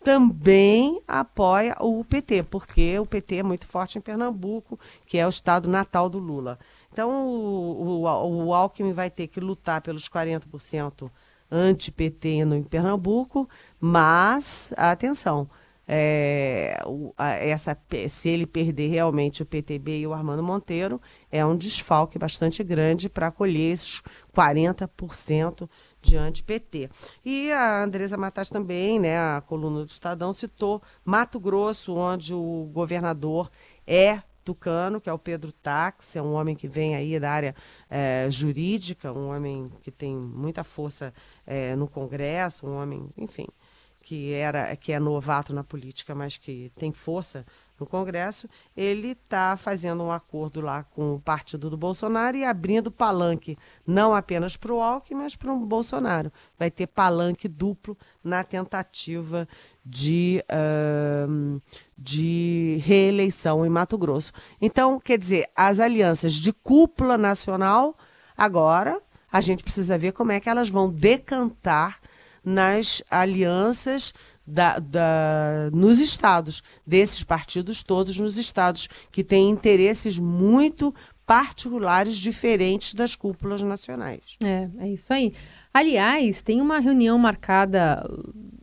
também 0.03 1.01
apoia 1.07 1.77
o 1.81 2.05
PT, 2.05 2.45
porque 2.45 2.99
o 2.99 3.07
PT 3.07 3.37
é 3.37 3.43
muito 3.43 3.67
forte 3.67 3.99
em 3.99 4.01
Pernambuco, 4.01 4.79
que 5.07 5.19
é 5.19 5.27
o 5.27 5.31
estado 5.31 5.69
natal 5.69 6.09
do 6.09 6.19
Lula. 6.19 6.59
Então, 6.93 7.27
o, 7.27 8.03
o, 8.05 8.47
o 8.47 8.55
Alckmin 8.55 8.93
vai 8.93 9.11
ter 9.11 9.29
que 9.29 9.41
lutar 9.41 9.81
pelos 9.81 10.09
40% 10.09 11.11
anti-PT 11.51 12.29
em 12.29 12.63
Pernambuco, 12.63 13.49
mas, 13.81 14.73
atenção, 14.77 15.49
é, 15.87 16.81
essa, 17.19 17.77
se 18.09 18.29
ele 18.29 18.47
perder 18.47 18.89
realmente 18.89 19.43
o 19.43 19.47
PTB 19.47 20.01
e 20.01 20.07
o 20.07 20.13
Armando 20.13 20.43
Monteiro, 20.43 21.01
é 21.31 21.45
um 21.45 21.57
desfalque 21.57 22.19
bastante 22.19 22.63
grande 22.63 23.09
para 23.09 23.27
acolher 23.27 23.73
esses 23.73 24.03
40% 24.35 25.69
diante 26.03 26.43
PT. 26.43 26.91
E 27.25 27.51
a 27.53 27.83
Andresa 27.83 28.17
Matas 28.17 28.51
também, 28.51 28.99
né, 28.99 29.17
a 29.17 29.41
coluna 29.41 29.85
do 29.85 29.89
Estadão, 29.89 30.33
citou 30.33 30.83
Mato 31.05 31.39
Grosso, 31.41 31.95
onde 31.95 32.35
o 32.35 32.69
governador 32.73 33.51
é 33.87 34.23
tucano, 34.45 35.01
que 35.01 35.09
é 35.09 35.13
o 35.13 35.19
Pedro 35.19 35.53
Táxi, 35.53 36.19
é 36.19 36.23
um 36.23 36.33
homem 36.33 36.57
que 36.57 36.67
vem 36.67 36.97
aí 36.97 37.19
da 37.19 37.31
área 37.31 37.55
é, 37.89 38.27
jurídica, 38.29 39.13
um 39.13 39.29
homem 39.29 39.71
que 39.83 39.91
tem 39.91 40.15
muita 40.17 40.65
força 40.65 41.15
é, 41.47 41.77
no 41.77 41.87
Congresso, 41.87 42.67
um 42.67 42.77
homem, 42.77 43.09
enfim, 43.17 43.47
que 44.03 44.33
era 44.33 44.75
que 44.75 44.93
é 44.93 44.99
novato 44.99 45.55
na 45.55 45.63
política, 45.63 46.15
mas 46.15 46.37
que 46.37 46.73
tem 46.77 46.93
força 46.93 47.47
no 47.83 47.87
Congresso, 47.87 48.49
ele 48.77 49.11
está 49.11 49.57
fazendo 49.57 50.05
um 50.05 50.13
acordo 50.13 50.61
lá 50.61 50.85
com 50.85 51.17
o 51.17 51.21
partido 51.21 51.69
do 51.69 51.77
Bolsonaro 51.77 52.37
e 52.37 52.45
abrindo 52.45 52.91
palanque, 52.91 53.59
não 53.87 54.15
apenas 54.15 54.57
para 54.57 54.73
o 54.73 54.81
Alckmin, 54.81 55.23
mas 55.23 55.35
para 55.35 55.53
o 55.53 55.59
Bolsonaro. 55.59 56.33
Vai 56.59 56.71
ter 56.71 56.87
palanque 56.87 57.49
duplo 57.49 57.99
na 58.23 58.45
tentativa 58.45 59.49
de, 59.85 60.43
uh, 60.49 61.61
de 61.99 62.81
reeleição 62.85 63.67
em 63.67 63.69
Mato 63.69 63.99
Grosso. 63.99 64.33
Então, 64.61 65.01
quer 65.01 65.19
dizer, 65.19 65.51
as 65.57 65.81
alianças 65.81 66.33
de 66.35 66.53
cúpula 66.53 67.19
nacional, 67.19 67.97
agora 68.37 69.03
a 69.31 69.41
gente 69.41 69.65
precisa 69.65 69.99
ver 69.99 70.13
como 70.13 70.31
é 70.31 70.39
que 70.39 70.49
elas 70.49 70.69
vão 70.69 70.89
decantar 70.89 71.99
nas 72.45 73.03
alianças 73.11 74.13
da, 74.47 74.79
da, 74.79 75.71
nos 75.73 76.01
estados, 76.01 76.63
desses 76.87 77.23
partidos 77.23 77.83
todos 77.83 78.19
nos 78.19 78.39
estados, 78.39 78.89
que 79.11 79.23
têm 79.23 79.51
interesses 79.51 80.19
muito 80.19 80.95
particulares 81.27 82.17
diferentes 82.17 82.95
das 82.95 83.15
cúpulas 83.15 83.63
nacionais. 83.63 84.37
É, 84.43 84.69
é 84.79 84.89
isso 84.89 85.13
aí. 85.13 85.33
Aliás, 85.73 86.43
tem 86.43 86.61
uma 86.61 86.79
reunião 86.79 87.17
marcada 87.17 88.05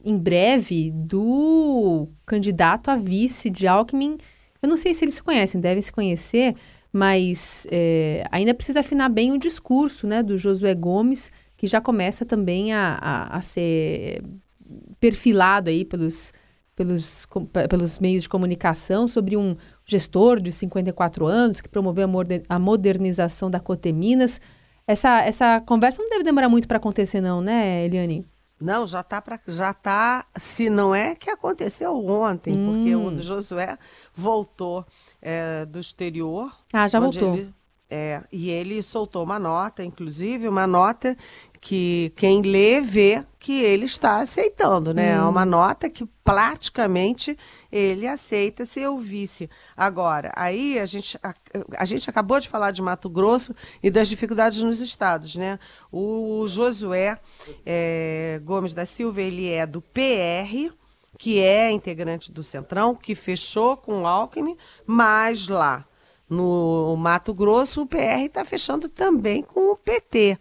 em 0.03 0.17
breve 0.17 0.91
do 0.91 2.07
candidato 2.25 2.89
a 2.89 2.95
vice 2.95 3.49
de 3.49 3.65
Alckmin. 3.65 4.17
Eu 4.61 4.69
não 4.69 4.77
sei 4.77 4.93
se 4.93 5.05
eles 5.05 5.15
se 5.15 5.23
conhecem, 5.23 5.59
devem 5.59 5.81
se 5.81 5.91
conhecer, 5.91 6.55
mas 6.91 7.65
é, 7.71 8.25
ainda 8.29 8.53
precisa 8.53 8.81
afinar 8.81 9.09
bem 9.09 9.31
o 9.31 9.39
discurso 9.39 10.05
né, 10.05 10.21
do 10.21 10.37
Josué 10.37 10.75
Gomes, 10.75 11.31
que 11.55 11.65
já 11.65 11.79
começa 11.81 12.25
também 12.25 12.73
a, 12.73 12.97
a, 13.01 13.37
a 13.37 13.41
ser 13.41 14.21
perfilado 14.99 15.69
aí 15.69 15.83
pelos, 15.85 16.33
pelos, 16.75 17.27
pelos 17.69 17.99
meios 17.99 18.23
de 18.23 18.29
comunicação 18.29 19.07
sobre 19.07 19.35
um 19.35 19.55
gestor 19.85 20.39
de 20.39 20.51
54 20.51 21.25
anos 21.25 21.61
que 21.61 21.69
promoveu 21.69 22.07
a 22.47 22.59
modernização 22.59 23.49
da 23.49 23.59
Coteminas. 23.59 24.39
Essa, 24.87 25.21
essa 25.21 25.61
conversa 25.61 26.01
não 26.01 26.09
deve 26.09 26.23
demorar 26.23 26.49
muito 26.49 26.67
para 26.67 26.77
acontecer, 26.77 27.21
não, 27.21 27.41
né, 27.41 27.85
Eliane? 27.85 28.25
Não, 28.59 28.85
já 28.85 28.99
está 28.99 29.21
para 29.21 29.39
já 29.47 29.73
tá, 29.73 30.25
se 30.37 30.69
não 30.69 30.93
é 30.93 31.15
que 31.15 31.29
aconteceu 31.29 31.95
ontem, 31.95 32.53
hum. 32.57 32.65
porque 32.65 32.95
o 32.95 33.17
Josué 33.23 33.77
voltou 34.13 34.85
é, 35.21 35.65
do 35.65 35.79
exterior. 35.79 36.53
Ah, 36.73 36.87
já 36.87 36.99
voltou. 36.99 37.35
Ele, 37.35 37.53
é, 37.89 38.21
e 38.31 38.49
ele 38.49 38.81
soltou 38.83 39.23
uma 39.23 39.39
nota, 39.39 39.83
inclusive, 39.83 40.47
uma 40.47 40.67
nota 40.67 41.17
que 41.61 42.13
quem 42.15 42.41
lê 42.41 42.79
vê 42.79 43.23
que 43.37 43.61
ele 43.61 43.85
está 43.85 44.17
aceitando, 44.17 44.93
né? 44.93 45.11
É 45.11 45.21
hum. 45.21 45.29
uma 45.29 45.45
nota 45.45 45.89
que 45.89 46.05
praticamente 46.23 47.37
ele 47.71 48.07
aceita 48.07 48.65
ser 48.65 48.87
o 48.87 48.97
vice. 48.97 49.49
Agora, 49.75 50.31
aí 50.35 50.77
a 50.77 50.85
gente, 50.85 51.17
a, 51.23 51.33
a, 51.77 51.85
gente 51.85 52.09
acabou 52.09 52.39
de 52.39 52.49
falar 52.49 52.71
de 52.71 52.81
Mato 52.81 53.09
Grosso 53.09 53.55
e 53.81 53.89
das 53.89 54.07
dificuldades 54.07 54.61
nos 54.61 54.81
estados, 54.81 55.35
né? 55.35 55.57
O 55.91 56.45
Josué 56.47 57.17
é, 57.65 58.41
Gomes 58.43 58.73
da 58.73 58.85
Silva, 58.85 59.21
ele 59.21 59.49
é 59.49 59.65
do 59.65 59.81
PR, 59.81 60.73
que 61.17 61.39
é 61.39 61.71
integrante 61.71 62.31
do 62.31 62.43
Centrão, 62.43 62.93
que 62.95 63.15
fechou 63.15 63.75
com 63.77 64.03
o 64.03 64.07
Alckmin, 64.07 64.57
mas 64.85 65.47
lá 65.47 65.85
no 66.29 66.95
Mato 66.97 67.33
Grosso 67.33 67.81
o 67.81 67.87
PR 67.87 68.25
está 68.25 68.45
fechando 68.45 68.87
também 68.87 69.41
com 69.41 69.71
o 69.71 69.77
PT. 69.77 70.37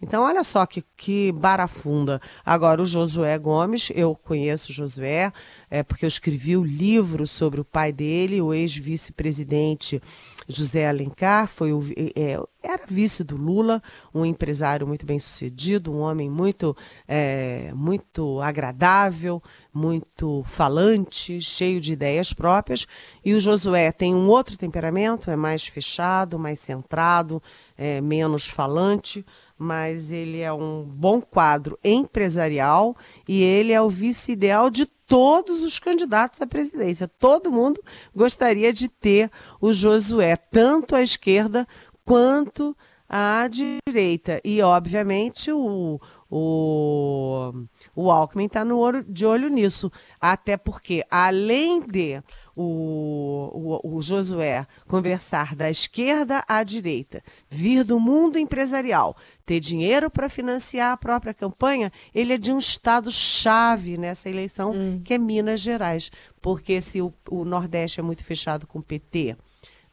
Então, 0.00 0.22
olha 0.22 0.44
só 0.44 0.66
que, 0.66 0.84
que 0.96 1.32
barafunda. 1.32 2.20
Agora, 2.44 2.82
o 2.82 2.86
Josué 2.86 3.38
Gomes, 3.38 3.90
eu 3.94 4.14
conheço 4.14 4.70
o 4.70 4.74
Josué, 4.74 5.32
é, 5.70 5.82
porque 5.82 6.04
eu 6.04 6.08
escrevi 6.08 6.56
o 6.56 6.62
livro 6.62 7.26
sobre 7.26 7.60
o 7.60 7.64
pai 7.64 7.92
dele, 7.92 8.40
o 8.42 8.52
ex-vice-presidente 8.52 10.00
José 10.46 10.86
Alencar, 10.86 11.48
foi 11.48 11.72
o, 11.72 11.82
é, 12.14 12.38
era 12.62 12.82
vice 12.88 13.24
do 13.24 13.36
Lula, 13.36 13.82
um 14.14 14.24
empresário 14.24 14.86
muito 14.86 15.06
bem 15.06 15.18
sucedido, 15.18 15.92
um 15.92 16.00
homem 16.00 16.28
muito, 16.28 16.76
é, 17.06 17.70
muito 17.74 18.40
agradável, 18.40 19.42
muito 19.72 20.42
falante, 20.44 21.40
cheio 21.40 21.80
de 21.80 21.92
ideias 21.92 22.32
próprias. 22.32 22.86
E 23.24 23.34
o 23.34 23.40
Josué 23.40 23.92
tem 23.92 24.14
um 24.14 24.28
outro 24.28 24.56
temperamento, 24.56 25.30
é 25.30 25.36
mais 25.36 25.66
fechado, 25.66 26.38
mais 26.38 26.58
centrado, 26.58 27.42
é, 27.78 28.00
menos 28.00 28.46
falante 28.46 29.24
mas 29.58 30.12
ele 30.12 30.40
é 30.40 30.52
um 30.52 30.82
bom 30.82 31.20
quadro 31.20 31.78
empresarial 31.82 32.96
e 33.26 33.42
ele 33.42 33.72
é 33.72 33.80
o 33.80 33.88
vice 33.88 34.32
ideal 34.32 34.70
de 34.70 34.86
todos 34.86 35.62
os 35.62 35.78
candidatos 35.78 36.42
à 36.42 36.46
presidência. 36.46 37.08
Todo 37.08 37.50
mundo 37.50 37.80
gostaria 38.14 38.72
de 38.72 38.88
ter 38.88 39.30
o 39.60 39.72
Josué, 39.72 40.36
tanto 40.36 40.94
à 40.94 41.02
esquerda 41.02 41.66
quanto 42.04 42.76
à 43.08 43.48
direita. 43.48 44.40
E, 44.44 44.60
obviamente, 44.60 45.50
o, 45.52 46.00
o, 46.28 47.52
o 47.94 48.10
Alckmin 48.10 48.46
está 48.46 48.64
de 49.06 49.24
olho 49.24 49.48
nisso. 49.48 49.90
Até 50.20 50.56
porque, 50.56 51.04
além 51.10 51.80
de 51.80 52.20
o, 52.54 53.50
o, 53.82 53.96
o, 53.96 54.02
Josué 54.02 54.66
conversar 54.86 55.54
da 55.54 55.70
esquerda 55.70 56.44
à 56.48 56.62
direita, 56.62 57.22
vir 57.48 57.84
do 57.84 57.98
mundo 57.98 58.38
empresarial, 58.38 59.16
ter 59.44 59.60
dinheiro 59.60 60.10
para 60.10 60.28
financiar 60.28 60.92
a 60.92 60.96
própria 60.96 61.34
campanha, 61.34 61.92
ele 62.14 62.34
é 62.34 62.38
de 62.38 62.52
um 62.52 62.58
estado-chave 62.58 63.96
nessa 63.96 64.28
eleição, 64.28 64.72
hum. 64.72 65.00
que 65.04 65.14
é 65.14 65.18
Minas 65.18 65.60
Gerais. 65.60 66.10
Porque 66.40 66.80
se 66.80 67.00
o, 67.00 67.12
o 67.30 67.44
Nordeste 67.44 68.00
é 68.00 68.02
muito 68.02 68.24
fechado 68.24 68.66
com 68.66 68.78
o 68.78 68.82
PT, 68.82 69.36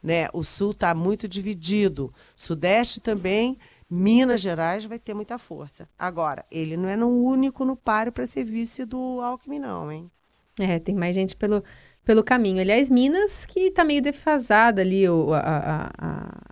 né, 0.02 0.28
o 0.32 0.44
Sul 0.44 0.72
está 0.72 0.94
muito 0.94 1.26
dividido, 1.26 2.12
Sudeste 2.36 3.00
também. 3.00 3.58
Minas 3.88 4.40
Gerais 4.40 4.84
vai 4.84 4.98
ter 4.98 5.14
muita 5.14 5.38
força. 5.38 5.88
Agora, 5.98 6.44
ele 6.50 6.76
não 6.76 6.88
é 6.88 6.96
no 6.96 7.08
único 7.08 7.64
no 7.64 7.76
páreo 7.76 8.12
para 8.12 8.26
ser 8.26 8.44
vice 8.44 8.84
do 8.84 9.20
Alckmin, 9.20 9.58
não, 9.58 9.92
hein? 9.92 10.10
É, 10.58 10.78
tem 10.78 10.94
mais 10.94 11.14
gente 11.14 11.34
pelo, 11.34 11.64
pelo 12.04 12.22
caminho. 12.22 12.60
Aliás, 12.60 12.90
Minas, 12.90 13.46
que 13.46 13.60
está 13.60 13.84
meio 13.84 14.02
defasada 14.02 14.82
ali 14.82 15.08
o, 15.08 15.32
a, 15.32 15.38
a, 15.38 15.90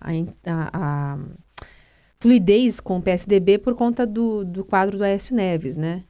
a, 0.07 0.69
a, 0.73 1.17
fluidez 2.19 2.79
com 2.79 2.97
o 2.97 3.01
PSDB 3.01 3.57
por 3.57 3.75
conta 3.75 4.05
do, 4.05 4.43
do 4.43 4.65
quadro 4.65 4.97
do 4.97 5.03
Aécio 5.03 5.35
Neves, 5.35 5.77
né? 5.77 6.03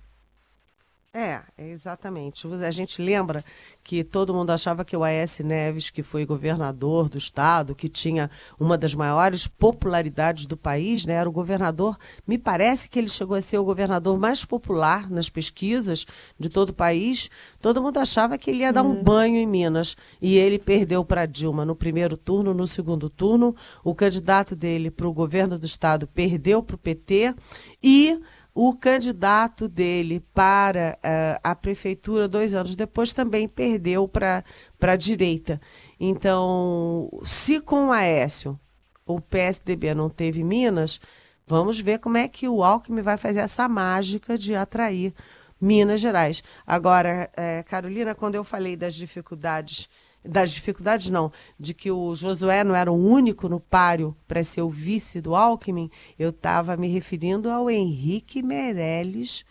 É, 1.15 1.43
exatamente. 1.59 2.47
A 2.47 2.71
gente 2.71 2.99
lembra 2.99 3.45
que 3.83 4.03
todo 4.03 4.33
mundo 4.33 4.49
achava 4.49 4.83
que 4.83 4.97
o 4.97 5.03
Aécio 5.03 5.45
Neves, 5.45 5.91
que 5.91 6.01
foi 6.01 6.25
governador 6.25 7.07
do 7.07 7.19
estado, 7.19 7.75
que 7.75 7.87
tinha 7.87 8.31
uma 8.59 8.75
das 8.79 8.95
maiores 8.95 9.45
popularidades 9.45 10.47
do 10.47 10.57
país, 10.57 11.05
né, 11.05 11.13
era 11.13 11.29
o 11.29 11.31
governador. 11.31 11.99
Me 12.25 12.39
parece 12.39 12.89
que 12.89 12.97
ele 12.97 13.09
chegou 13.09 13.37
a 13.37 13.41
ser 13.41 13.59
o 13.59 13.63
governador 13.63 14.17
mais 14.17 14.43
popular 14.43 15.07
nas 15.07 15.29
pesquisas 15.29 16.03
de 16.39 16.49
todo 16.49 16.69
o 16.69 16.73
país. 16.73 17.29
Todo 17.61 17.79
mundo 17.79 17.99
achava 17.99 18.35
que 18.35 18.49
ele 18.49 18.63
ia 18.63 18.73
dar 18.73 18.81
um 18.81 18.95
uhum. 18.95 19.03
banho 19.03 19.35
em 19.35 19.45
Minas 19.45 19.95
e 20.19 20.35
ele 20.35 20.57
perdeu 20.57 21.05
para 21.05 21.27
Dilma 21.27 21.63
no 21.63 21.75
primeiro 21.75 22.17
turno, 22.17 22.55
no 22.55 22.65
segundo 22.65 23.07
turno. 23.07 23.55
O 23.83 23.93
candidato 23.93 24.55
dele 24.55 24.89
para 24.89 25.07
o 25.07 25.13
governo 25.13 25.59
do 25.59 25.65
estado 25.67 26.07
perdeu 26.07 26.63
para 26.63 26.75
o 26.75 26.79
PT 26.79 27.35
e 27.83 28.19
o 28.53 28.73
candidato 28.73 29.67
dele 29.67 30.19
para 30.33 30.97
uh, 30.99 31.39
a 31.43 31.55
prefeitura, 31.55 32.27
dois 32.27 32.53
anos 32.53 32.75
depois, 32.75 33.11
também 33.11 33.47
perdeu 33.47 34.07
para 34.07 34.43
a 34.81 34.95
direita. 34.95 35.59
Então, 35.99 37.09
se 37.23 37.59
com 37.59 37.87
o 37.87 37.91
Aécio 37.91 38.59
o 39.05 39.19
PSDB 39.19 39.93
não 39.93 40.09
teve 40.09 40.43
Minas, 40.43 40.99
vamos 41.47 41.79
ver 41.79 41.99
como 41.99 42.17
é 42.17 42.27
que 42.27 42.47
o 42.47 42.63
Alckmin 42.63 43.01
vai 43.01 43.17
fazer 43.17 43.39
essa 43.39 43.67
mágica 43.67 44.37
de 44.37 44.55
atrair 44.55 45.13
Minas 45.59 45.99
Gerais. 45.99 46.43
Agora, 46.65 47.29
é, 47.35 47.63
Carolina, 47.63 48.13
quando 48.13 48.35
eu 48.35 48.43
falei 48.43 48.75
das 48.75 48.93
dificuldades 48.93 49.89
das 50.23 50.51
dificuldades 50.51 51.09
não, 51.09 51.31
de 51.59 51.73
que 51.73 51.91
o 51.91 52.15
Josué 52.15 52.63
não 52.63 52.75
era 52.75 52.91
o 52.91 52.95
único 52.95 53.49
no 53.49 53.59
páreo 53.59 54.15
para 54.27 54.43
ser 54.43 54.61
o 54.61 54.69
vice 54.69 55.19
do 55.19 55.35
Alckmin, 55.35 55.89
eu 56.17 56.29
estava 56.29 56.77
me 56.77 56.87
referindo 56.87 57.49
ao 57.49 57.69
Henrique 57.69 58.41
Meirelles 58.41 59.43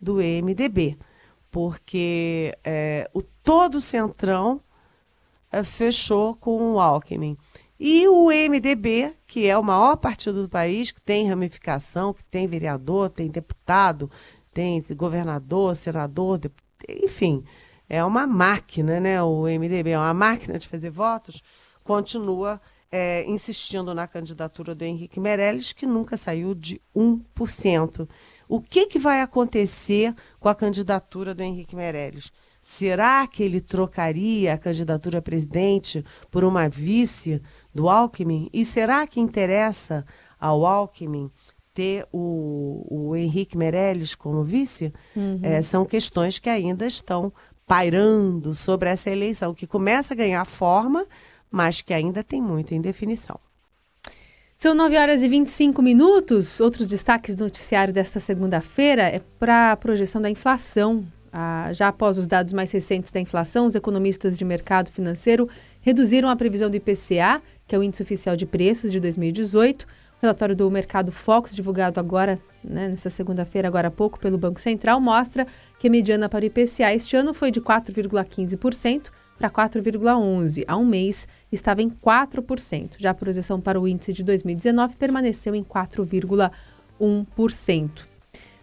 do 0.00 0.16
MDB, 0.16 0.98
porque 1.50 2.56
é, 2.62 3.08
o 3.14 3.22
todo 3.22 3.76
o 3.76 3.80
Centrão 3.80 4.60
é, 5.50 5.64
fechou 5.64 6.34
com 6.34 6.74
o 6.74 6.80
Alckmin. 6.80 7.36
E 7.78 8.06
o 8.08 8.26
MDB, 8.26 9.14
que 9.26 9.46
é 9.46 9.56
o 9.56 9.64
maior 9.64 9.96
partido 9.96 10.42
do 10.42 10.48
país, 10.50 10.90
que 10.90 11.00
tem 11.00 11.26
ramificação, 11.26 12.12
que 12.12 12.22
tem 12.24 12.46
vereador, 12.46 13.08
tem 13.08 13.30
deputado, 13.30 14.10
tem 14.52 14.84
governador, 14.94 15.74
senador, 15.74 16.38
enfim, 16.88 17.42
é 17.90 18.04
uma 18.04 18.24
máquina, 18.24 19.00
né? 19.00 19.20
O 19.20 19.42
MDB 19.42 19.90
é 19.90 19.98
uma 19.98 20.14
máquina 20.14 20.56
de 20.58 20.68
fazer 20.68 20.90
votos, 20.90 21.42
continua 21.82 22.60
é, 22.90 23.24
insistindo 23.28 23.92
na 23.92 24.06
candidatura 24.06 24.76
do 24.76 24.84
Henrique 24.84 25.18
Meirelles, 25.18 25.72
que 25.72 25.86
nunca 25.86 26.16
saiu 26.16 26.54
de 26.54 26.80
1%. 26.96 28.08
O 28.48 28.60
que, 28.60 28.86
que 28.86 28.98
vai 28.98 29.20
acontecer 29.20 30.14
com 30.38 30.48
a 30.48 30.54
candidatura 30.54 31.34
do 31.34 31.42
Henrique 31.42 31.74
Meirelles? 31.74 32.32
Será 32.62 33.26
que 33.26 33.42
ele 33.42 33.60
trocaria 33.60 34.54
a 34.54 34.58
candidatura 34.58 35.18
a 35.18 35.22
presidente 35.22 36.04
por 36.30 36.44
uma 36.44 36.68
vice 36.68 37.42
do 37.74 37.88
Alckmin? 37.88 38.48
E 38.52 38.64
será 38.64 39.06
que 39.06 39.18
interessa 39.18 40.04
ao 40.38 40.64
Alckmin 40.64 41.30
ter 41.72 42.06
o, 42.12 42.86
o 42.88 43.16
Henrique 43.16 43.56
Meirelles 43.56 44.14
como 44.14 44.44
vice? 44.44 44.92
Uhum. 45.16 45.40
É, 45.42 45.62
são 45.62 45.84
questões 45.84 46.38
que 46.38 46.50
ainda 46.50 46.86
estão 46.86 47.32
pairando 47.70 48.52
sobre 48.52 48.90
essa 48.90 49.08
eleição, 49.08 49.54
que 49.54 49.64
começa 49.64 50.12
a 50.12 50.16
ganhar 50.16 50.44
forma, 50.44 51.06
mas 51.48 51.80
que 51.80 51.94
ainda 51.94 52.24
tem 52.24 52.42
muita 52.42 52.74
indefinição. 52.74 53.38
São 54.56 54.74
9 54.74 54.98
horas 54.98 55.22
e 55.22 55.28
25 55.28 55.80
minutos. 55.80 56.58
Outros 56.58 56.88
destaques 56.88 57.36
do 57.36 57.44
noticiário 57.44 57.94
desta 57.94 58.18
segunda-feira 58.18 59.02
é 59.02 59.20
para 59.38 59.70
a 59.70 59.76
projeção 59.76 60.20
da 60.20 60.28
inflação. 60.28 61.06
Ah, 61.32 61.70
já 61.72 61.86
após 61.86 62.18
os 62.18 62.26
dados 62.26 62.52
mais 62.52 62.72
recentes 62.72 63.12
da 63.12 63.20
inflação, 63.20 63.66
os 63.66 63.76
economistas 63.76 64.36
de 64.36 64.44
mercado 64.44 64.90
financeiro 64.90 65.48
reduziram 65.80 66.28
a 66.28 66.34
previsão 66.34 66.68
do 66.68 66.76
IPCA, 66.76 67.40
que 67.68 67.76
é 67.76 67.78
o 67.78 67.84
Índice 67.84 68.02
Oficial 68.02 68.34
de 68.34 68.46
Preços 68.46 68.90
de 68.90 68.98
2018. 68.98 69.86
Relatório 70.20 70.54
do 70.54 70.70
Mercado 70.70 71.10
Fox, 71.10 71.54
divulgado 71.54 71.98
agora, 71.98 72.38
né, 72.62 72.88
nessa 72.88 73.08
segunda-feira, 73.08 73.66
agora 73.66 73.88
há 73.88 73.90
pouco, 73.90 74.18
pelo 74.18 74.36
Banco 74.36 74.60
Central, 74.60 75.00
mostra 75.00 75.46
que 75.78 75.88
a 75.88 75.90
mediana 75.90 76.28
para 76.28 76.42
o 76.42 76.46
IPCA 76.46 76.92
este 76.94 77.16
ano 77.16 77.32
foi 77.32 77.50
de 77.50 77.58
4,15% 77.60 79.08
para 79.38 79.48
4,11%. 79.48 80.64
Há 80.68 80.76
um 80.76 80.84
mês 80.84 81.26
estava 81.50 81.80
em 81.80 81.88
4%. 81.88 82.90
Já 82.98 83.08
a 83.10 83.14
projeção 83.14 83.58
para 83.58 83.80
o 83.80 83.88
índice 83.88 84.12
de 84.12 84.22
2019 84.22 84.96
permaneceu 84.96 85.54
em 85.54 85.64
4,1%. 85.64 87.90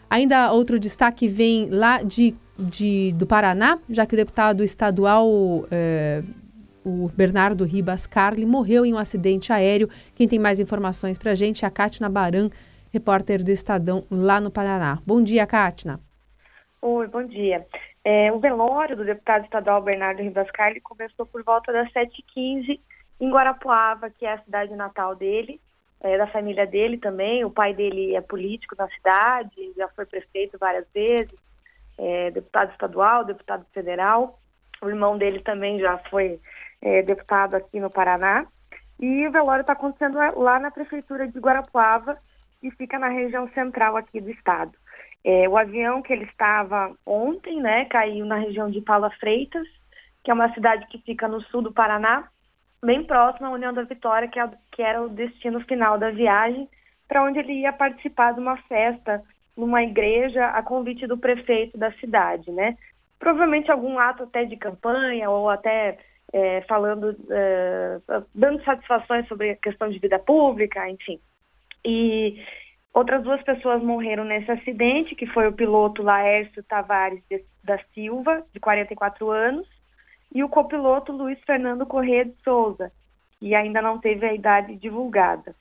Ainda 0.08 0.54
outro 0.54 0.80
destaque 0.80 1.28
vem 1.28 1.68
lá 1.72 2.04
de, 2.04 2.36
de, 2.58 3.12
do 3.14 3.26
Paraná, 3.26 3.80
já 3.90 4.06
que 4.06 4.14
o 4.14 4.18
deputado 4.18 4.64
estadual 4.64 5.66
eh, 5.72 6.22
o 6.88 7.10
Bernardo 7.10 7.66
Ribas 7.66 8.08
Carli 8.08 8.46
morreu 8.46 8.86
em 8.86 8.94
um 8.94 8.98
acidente 8.98 9.52
aéreo. 9.52 9.90
Quem 10.16 10.28
tem 10.28 10.40
mais 10.40 10.58
informações 10.58 11.18
para 11.18 11.32
a 11.32 11.36
gente 11.36 11.66
é 11.66 11.68
a 11.68 11.72
Kátina 11.72 12.08
Baran, 12.08 12.50
repórter 12.94 13.44
do 13.44 13.52
Estadão 13.52 14.06
lá 14.10 14.40
no 14.40 14.50
Paraná. 14.50 15.00
Bom 15.06 15.22
dia, 15.22 15.46
Kátina. 15.46 16.00
Oi, 16.82 17.08
bom 17.08 17.24
dia. 17.24 17.66
É, 18.06 18.32
o 18.32 18.40
velório 18.40 18.96
do 18.96 19.04
deputado 19.04 19.44
estadual 19.44 19.82
Bernardo 19.82 20.22
Ribas 20.22 20.50
Carli 20.52 20.80
começou 20.80 21.26
por 21.26 21.44
volta 21.44 21.74
das 21.74 21.92
7h15 21.92 22.80
em 23.20 23.30
Guarapuava, 23.30 24.10
que 24.10 24.26
é 24.26 24.34
a 24.34 24.42
cidade 24.44 24.74
natal 24.74 25.14
dele, 25.14 25.60
é, 26.00 26.18
da 26.18 26.28
família 26.28 26.66
dele 26.66 26.98
também. 26.98 27.44
O 27.44 27.52
pai 27.52 27.74
dele 27.74 28.16
é 28.16 28.22
político 28.22 28.76
na 28.78 28.88
cidade, 28.88 29.74
já 29.76 29.90
foi 29.90 30.06
prefeito 30.06 30.58
várias 30.58 30.86
vezes, 30.94 31.36
é, 31.98 32.32
deputado 32.32 32.72
estadual, 32.72 33.26
deputado 33.26 33.66
federal. 33.74 34.40
O 34.82 34.88
irmão 34.88 35.18
dele 35.18 35.40
também 35.40 35.80
já 35.80 35.98
foi 36.10 36.40
é, 36.82 37.02
deputado 37.02 37.56
aqui 37.56 37.80
no 37.80 37.90
Paraná. 37.90 38.46
E 39.00 39.28
o 39.28 39.32
velório 39.32 39.62
está 39.62 39.74
acontecendo 39.74 40.18
lá 40.38 40.60
na 40.60 40.72
prefeitura 40.72 41.28
de 41.28 41.40
Guarapuava, 41.40 42.18
que 42.60 42.72
fica 42.72 42.98
na 42.98 43.10
região 43.10 43.48
central 43.50 43.96
aqui 43.96 44.20
do 44.20 44.32
estado. 44.32 44.72
É, 45.24 45.48
o 45.48 45.58
avião 45.58 46.02
que 46.02 46.12
ele 46.14 46.26
estava 46.26 46.96
ontem, 47.06 47.62
né, 47.62 47.86
caiu 47.86 48.26
na 48.26 48.38
região 48.38 48.70
de 48.70 48.82
Paula 48.82 49.12
Freitas, 49.20 49.68
que 50.24 50.32
é 50.32 50.34
uma 50.34 50.54
cidade 50.54 50.88
que 50.88 50.98
fica 51.00 51.28
no 51.28 51.42
sul 51.44 51.62
do 51.62 51.74
Paraná, 51.74 52.28
bem 52.84 53.04
próximo 53.04 53.48
à 53.48 53.52
União 53.52 53.74
da 53.74 53.84
Vitória, 53.84 54.28
que, 54.28 54.40
é, 54.40 54.50
que 54.72 54.82
era 54.82 55.02
o 55.02 55.10
destino 55.10 55.60
final 55.62 55.98
da 55.98 56.12
viagem, 56.12 56.68
para 57.08 57.24
onde 57.24 57.40
ele 57.40 57.54
ia 57.54 57.72
participar 57.72 58.34
de 58.34 58.40
uma 58.40 58.58
festa 58.64 59.24
numa 59.56 59.82
igreja 59.84 60.48
a 60.48 60.62
convite 60.62 61.08
do 61.08 61.18
prefeito 61.18 61.78
da 61.78 61.92
cidade, 61.94 62.52
né? 62.52 62.78
Provavelmente 63.18 63.72
algum 63.72 63.98
ato 63.98 64.24
até 64.24 64.46
de 64.46 64.56
campanha 64.56 65.30
ou 65.30 65.50
até 65.50 65.98
é, 66.34 66.62
falando, 66.62 67.16
é, 67.30 68.00
dando 68.34 68.64
satisfações 68.64 69.28
sobre 69.28 69.52
a 69.52 69.56
questão 69.56 69.90
de 69.90 70.00
vida 70.00 70.20
pública, 70.20 70.90
enfim. 70.90 71.20
E 71.86 72.44
Outras 72.98 73.22
duas 73.22 73.44
pessoas 73.44 73.84
morreram 73.84 74.24
nesse 74.24 74.50
acidente, 74.50 75.14
que 75.14 75.28
foi 75.28 75.48
o 75.48 75.54
piloto 75.54 76.02
Laércio 76.02 76.64
Tavares 76.64 77.22
de, 77.30 77.46
da 77.64 77.78
Silva, 77.94 78.44
de 78.52 78.60
44 78.60 79.30
anos, 79.30 79.68
e 80.34 80.44
o 80.44 80.50
copiloto 80.50 81.12
Luiz 81.12 81.40
Fernando 81.46 81.86
Corrêa 81.86 82.26
de 82.26 82.34
Souza, 82.44 82.92
que 83.40 83.54
ainda 83.54 83.84
não 83.84 84.00
teve 84.00 84.26
a 84.26 84.34
idade 84.34 84.76
divulgada. 84.78 85.56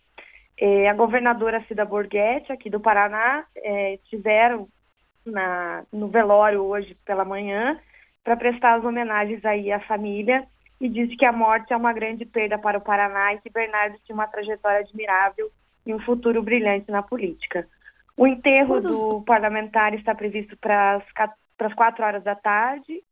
É, 0.58 0.88
a 0.88 0.94
governadora 0.94 1.62
Cida 1.68 1.84
Borghetti, 1.84 2.50
aqui 2.50 2.70
do 2.70 2.80
Paraná, 2.80 3.44
é, 3.56 3.96
estiveram 3.96 4.66
na, 5.22 5.84
no 5.92 6.08
velório 6.08 6.62
hoje 6.62 6.96
pela 7.04 7.22
manhã 7.22 7.78
para 8.24 8.34
prestar 8.34 8.76
as 8.76 8.84
homenagens 8.84 9.44
aí 9.44 9.70
à 9.70 9.80
família 9.80 10.46
e 10.80 10.88
disse 10.88 11.16
que 11.16 11.26
a 11.26 11.32
morte 11.32 11.72
é 11.72 11.76
uma 11.76 11.92
grande 11.92 12.24
perda 12.24 12.58
para 12.58 12.78
o 12.78 12.80
Paraná 12.80 13.34
e 13.34 13.40
que 13.40 13.50
Bernardo 13.50 13.98
tinha 14.04 14.14
uma 14.14 14.26
trajetória 14.26 14.80
admirável 14.80 15.50
e 15.84 15.94
um 15.94 16.00
futuro 16.00 16.42
brilhante 16.42 16.90
na 16.90 17.02
política. 17.02 17.66
O 18.16 18.26
enterro 18.26 18.68
Quantos... 18.68 18.96
do 18.96 19.22
parlamentar 19.22 19.94
está 19.94 20.14
previsto 20.14 20.56
para 20.56 21.02
as 21.60 21.74
quatro 21.74 22.04
horas 22.04 22.22
da 22.22 22.34
tarde, 22.34 23.02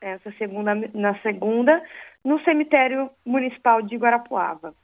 essa 0.00 0.30
segunda, 0.32 0.74
na 0.92 1.18
segunda, 1.20 1.82
no 2.24 2.42
cemitério 2.44 3.10
municipal 3.24 3.82
de 3.82 3.96
Guarapuava. 3.96 4.74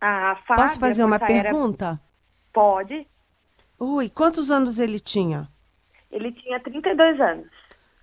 A 0.00 0.36
Fábia, 0.46 0.64
Posso 0.64 0.80
fazer 0.80 1.04
uma 1.04 1.18
pergunta? 1.18 2.00
Pode. 2.52 3.06
Ui, 3.78 4.08
quantos 4.08 4.50
anos 4.50 4.78
ele 4.78 4.98
tinha? 4.98 5.48
Ele 6.10 6.32
tinha 6.32 6.58
32 6.60 7.20
anos. 7.20 7.48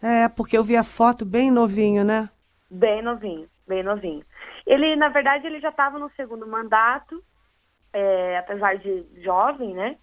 É, 0.01 0.27
porque 0.29 0.57
eu 0.57 0.63
vi 0.63 0.75
a 0.75 0.83
foto 0.83 1.25
bem 1.25 1.49
novinho, 1.49 2.03
né? 2.03 2.29
Bem 2.69 3.01
novinho, 3.01 3.47
bem 3.67 3.83
novinho. 3.83 4.23
Ele, 4.65 4.95
na 4.95 5.09
verdade, 5.09 5.45
ele 5.45 5.59
já 5.59 5.69
estava 5.69 5.99
no 5.99 6.09
segundo 6.11 6.47
mandato, 6.47 7.23
é, 7.93 8.37
apesar 8.37 8.77
de 8.77 9.05
jovem, 9.21 9.73
né? 9.73 9.97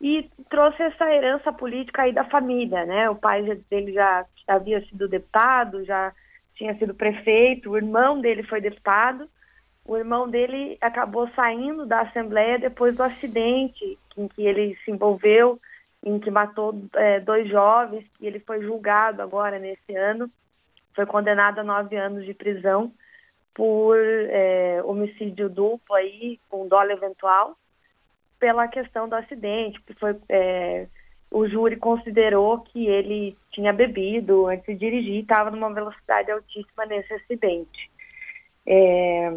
E 0.00 0.30
trouxe 0.48 0.82
essa 0.82 1.12
herança 1.12 1.52
política 1.52 2.02
aí 2.02 2.12
da 2.12 2.24
família, 2.24 2.86
né? 2.86 3.10
O 3.10 3.16
pai 3.16 3.42
dele 3.70 3.92
já 3.92 4.24
havia 4.48 4.80
sido 4.86 5.08
deputado, 5.08 5.84
já 5.84 6.12
tinha 6.54 6.74
sido 6.76 6.94
prefeito, 6.94 7.70
o 7.70 7.76
irmão 7.76 8.20
dele 8.20 8.42
foi 8.42 8.60
deputado. 8.60 9.28
O 9.84 9.96
irmão 9.96 10.28
dele 10.28 10.78
acabou 10.80 11.28
saindo 11.30 11.84
da 11.84 12.02
Assembleia 12.02 12.58
depois 12.58 12.96
do 12.96 13.02
acidente 13.02 13.98
em 14.16 14.28
que 14.28 14.46
ele 14.46 14.76
se 14.84 14.90
envolveu 14.90 15.60
em 16.04 16.18
que 16.18 16.30
matou 16.30 16.74
é, 16.94 17.20
dois 17.20 17.48
jovens, 17.48 18.04
e 18.20 18.26
ele 18.26 18.40
foi 18.40 18.62
julgado 18.62 19.20
agora 19.20 19.58
nesse 19.58 19.94
ano, 19.94 20.30
foi 20.94 21.04
condenado 21.06 21.58
a 21.58 21.64
nove 21.64 21.96
anos 21.96 22.24
de 22.24 22.32
prisão 22.32 22.92
por 23.54 23.96
é, 23.98 24.82
homicídio 24.84 25.48
duplo 25.48 25.94
aí, 25.94 26.38
com 26.48 26.68
dolo 26.68 26.90
eventual, 26.90 27.56
pela 28.38 28.68
questão 28.68 29.08
do 29.08 29.14
acidente, 29.14 29.80
que 29.82 29.94
foi 29.94 30.16
é, 30.28 30.86
o 31.30 31.46
júri 31.48 31.76
considerou 31.76 32.58
que 32.58 32.86
ele 32.86 33.36
tinha 33.52 33.72
bebido 33.72 34.46
antes 34.46 34.66
de 34.66 34.74
dirigir 34.74 35.14
e 35.14 35.20
estava 35.20 35.50
numa 35.50 35.72
velocidade 35.72 36.30
altíssima 36.30 36.84
nesse 36.86 37.12
acidente. 37.14 37.90
É... 38.66 39.32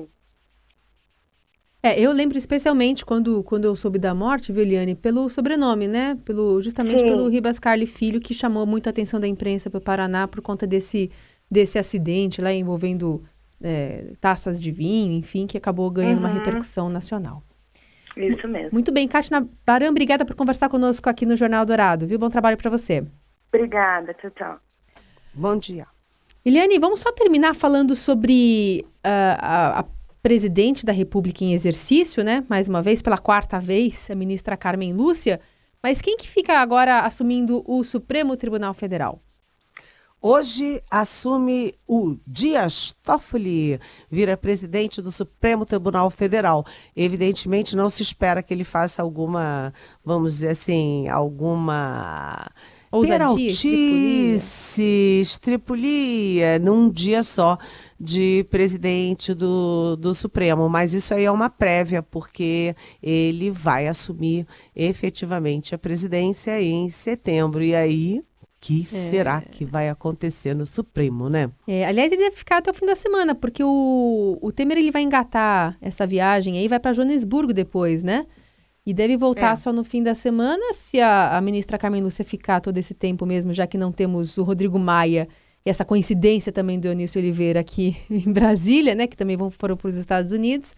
É, 1.86 1.99
eu 1.99 2.13
lembro 2.13 2.38
especialmente 2.38 3.06
quando, 3.06 3.43
quando 3.43 3.65
eu 3.65 3.76
soube 3.76 3.99
da 3.99 4.15
morte, 4.15 4.54
Viliane, 4.54 4.95
pelo 4.95 5.30
sobrenome, 5.30 5.86
né? 5.86 6.17
Pelo, 6.23 6.62
justamente 6.62 7.02
Sim. 7.02 7.08
pelo 7.08 7.28
Ribas 7.28 7.60
Carli 7.60 7.86
Filho, 7.86 8.21
que 8.21 8.34
chamou 8.34 8.65
muita 8.65 8.89
atenção 8.89 9.19
da 9.19 9.28
imprensa 9.28 9.69
para 9.69 9.80
o 9.80 9.82
Paraná 9.82 10.26
por 10.26 10.41
conta 10.41 10.65
desse, 10.65 11.12
desse 11.52 11.78
acidente 11.78 12.41
lá 12.41 12.54
envolvendo 12.54 13.21
é, 13.63 14.12
taças 14.19 14.62
de 14.62 14.71
vinho, 14.71 15.13
enfim, 15.13 15.47
que 15.47 15.58
acabou 15.58 15.89
ganhando 15.89 16.21
uhum. 16.21 16.26
uma 16.26 16.34
repercussão 16.34 16.89
nacional. 16.89 17.41
Isso 18.15 18.47
mesmo. 18.47 18.69
Muito 18.73 18.91
bem, 18.91 19.08
Kátia 19.08 19.47
Baran, 19.65 19.89
obrigada 19.89 20.26
por 20.26 20.36
conversar 20.36 20.69
conosco 20.69 21.10
aqui 21.10 21.26
no 21.26 21.36
Jornal 21.36 21.65
Dourado, 21.65 22.06
viu? 22.06 22.19
Bom 22.19 22.30
trabalho 22.30 22.58
para 22.58 22.69
você. 22.69 23.04
Obrigada, 23.52 24.13
tchau, 24.13 24.30
tchau. 24.32 24.60
Bom 25.34 25.58
dia. 25.58 25.88
Eliane, 26.45 26.78
vamos 26.78 26.99
só 26.99 27.12
terminar 27.12 27.56
falando 27.56 27.95
sobre 27.95 28.86
uh, 28.97 29.38
a, 29.39 29.80
a, 29.80 29.86
presidente 30.21 30.86
da 30.86 30.91
República 30.91 31.43
em 31.43 31.54
exercício, 31.54 32.23
né? 32.23 32.43
Mais 32.47 32.67
uma 32.67 32.82
vez, 32.82 33.02
pela 33.02 33.17
quarta 33.17 33.60
vez, 33.60 34.10
a 34.12 34.15
ministra 34.15 34.56
Carmen 34.56 34.93
Lúcia. 34.93 35.39
Mas 35.82 36.02
quem 36.02 36.15
que 36.15 36.28
fica 36.28 36.60
agora 36.60 37.02
assumindo 37.02 37.63
o 37.65 37.84
Supremo 37.84 38.38
Tribunal 38.38 38.73
Federal? 38.73 39.21
Hoje 40.25 40.81
assume 40.89 41.73
o 41.86 42.15
Dias 42.25 42.95
Toffoli, 43.03 43.77
vira 44.09 44.38
presidente 44.38 45.01
do 45.01 45.12
Supremo 45.12 45.65
Tribunal 45.65 46.09
Federal. 46.09 46.65
Evidentemente, 46.95 47.75
não 47.75 47.89
se 47.89 48.03
espera 48.03 48.41
que 48.41 48.53
ele 48.53 48.63
faça 48.63 49.01
alguma, 49.01 49.73
vamos 50.01 50.36
dizer 50.36 50.51
assim, 50.51 51.09
alguma 51.09 52.39
Ousadia, 52.89 53.17
peraltice, 53.17 55.19
estripulia, 55.19 56.57
num 56.57 56.89
dia 56.89 57.21
só 57.21 57.57
de 57.99 58.45
presidente 58.49 59.33
do, 59.33 59.97
do 59.97 60.13
Supremo. 60.13 60.69
Mas 60.69 60.93
isso 60.93 61.13
aí 61.13 61.25
é 61.25 61.31
uma 61.31 61.49
prévia, 61.49 62.01
porque 62.01 62.73
ele 63.01 63.51
vai 63.51 63.89
assumir 63.89 64.47
efetivamente 64.73 65.75
a 65.75 65.77
presidência 65.77 66.62
em 66.62 66.89
setembro. 66.89 67.62
E 67.62 67.75
aí 67.75 68.23
que 68.63 68.84
é. 68.84 68.86
será 68.86 69.41
que 69.41 69.65
vai 69.65 69.89
acontecer 69.89 70.54
no 70.54 70.65
Supremo, 70.65 71.28
né? 71.28 71.52
É, 71.67 71.86
aliás, 71.86 72.10
ele 72.13 72.21
deve 72.21 72.38
ficar 72.38 72.60
até 72.60 72.71
o 72.71 72.73
fim 72.73 72.86
da 72.86 72.95
semana, 72.95 73.36
porque 73.36 73.62
o, 73.62 74.39
o 74.41 74.52
Temer 74.54 74.78
ele 74.78 74.89
vai 74.89 75.02
engatar 75.02 75.78
essa 75.82 76.08
viagem 76.08 76.58
aí, 76.58 76.69
vai 76.69 76.80
para 76.80 76.93
Joanesburgo 76.93 77.52
depois, 77.52 78.06
né? 78.06 78.26
E 78.86 78.93
deve 78.93 79.17
voltar 79.17 79.52
é. 79.52 79.56
só 79.58 79.73
no 79.73 79.84
fim 79.84 80.02
da 80.02 80.15
semana, 80.15 80.73
se 80.76 81.02
a, 81.02 81.38
a 81.38 81.41
ministra 81.41 81.78
Carmen 81.78 82.02
Lúcia 82.02 82.23
ficar 82.23 82.62
todo 82.62 82.78
esse 82.78 82.93
tempo 82.93 83.26
mesmo, 83.26 83.54
já 83.54 83.67
que 83.67 83.78
não 83.78 83.91
temos 83.91 84.38
o 84.38 84.43
Rodrigo 84.43 84.80
Maia 84.80 85.28
e 85.65 85.69
essa 85.69 85.84
coincidência 85.84 86.49
também 86.49 86.80
do 86.80 86.88
Eunício 86.88 87.19
Oliveira 87.19 87.60
aqui 87.60 87.97
em 88.10 88.32
Brasília, 88.32 88.95
né? 88.95 89.08
Que 89.08 89.17
também 89.17 89.36
vão, 89.36 89.52
foram 89.52 89.76
para 89.76 89.89
os 89.89 89.97
Estados 89.97 90.32
Unidos. 90.32 90.73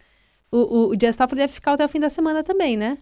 O, 0.51 0.57
o, 0.57 0.89
o 0.89 0.95
Dias 0.95 1.15
Toffoli 1.15 1.41
deve 1.41 1.53
ficar 1.53 1.73
até 1.73 1.85
o 1.85 1.89
fim 1.89 1.99
da 1.99 2.09
semana 2.09 2.43
também, 2.43 2.75
né? 2.75 2.97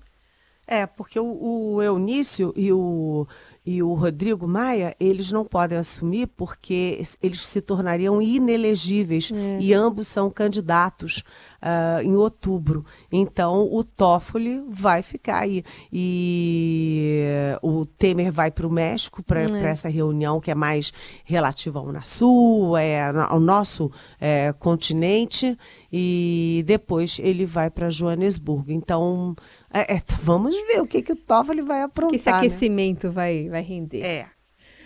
É, 0.67 0.85
porque 0.85 1.19
o, 1.19 1.75
o 1.75 1.81
Eunício 1.81 2.53
e 2.55 2.71
o, 2.71 3.27
e 3.65 3.81
o 3.81 3.93
Rodrigo 3.93 4.45
Maia, 4.45 4.95
eles 4.99 5.31
não 5.31 5.45
podem 5.45 5.77
assumir 5.77 6.27
porque 6.27 7.01
eles 7.21 7.45
se 7.45 7.61
tornariam 7.61 8.21
inelegíveis 8.21 9.31
é. 9.33 9.59
e 9.61 9.73
ambos 9.73 10.07
são 10.07 10.29
candidatos 10.29 11.23
uh, 11.63 12.01
em 12.01 12.15
outubro. 12.15 12.85
Então 13.11 13.67
o 13.71 13.83
Toffoli 13.83 14.61
vai 14.69 15.01
ficar 15.01 15.39
aí. 15.39 15.63
E 15.91 17.23
o 17.61 17.85
Temer 17.85 18.31
vai 18.31 18.51
para 18.51 18.67
o 18.67 18.69
México 18.69 19.23
para 19.23 19.41
é. 19.41 19.65
essa 19.65 19.87
reunião 19.87 20.41
que 20.41 20.51
é 20.51 20.55
mais 20.55 20.91
relativa 21.23 21.79
ao 21.79 21.87
Unasul, 21.87 22.77
é, 22.77 23.01
ao 23.01 23.39
nosso 23.39 23.91
é, 24.19 24.53
continente, 24.53 25.57
e 25.91 26.63
depois 26.65 27.19
ele 27.19 27.45
vai 27.45 27.69
para 27.69 27.89
Joanesburgo. 27.89 28.71
Então 28.71 29.35
é, 29.73 29.95
é, 29.95 30.01
vamos 30.21 30.55
ver 30.67 30.81
o 30.81 30.87
que, 30.87 31.01
que 31.01 31.13
o 31.13 31.15
Toffoli 31.15 31.61
vai 31.61 31.81
aprontar. 31.81 32.09
Que 32.11 32.17
esse 32.17 32.29
né? 32.29 32.37
aquecimento 32.37 33.07
né? 33.07 33.13
vai, 33.13 33.49
vai 33.49 33.61
render. 33.61 34.01
É. 34.01 34.27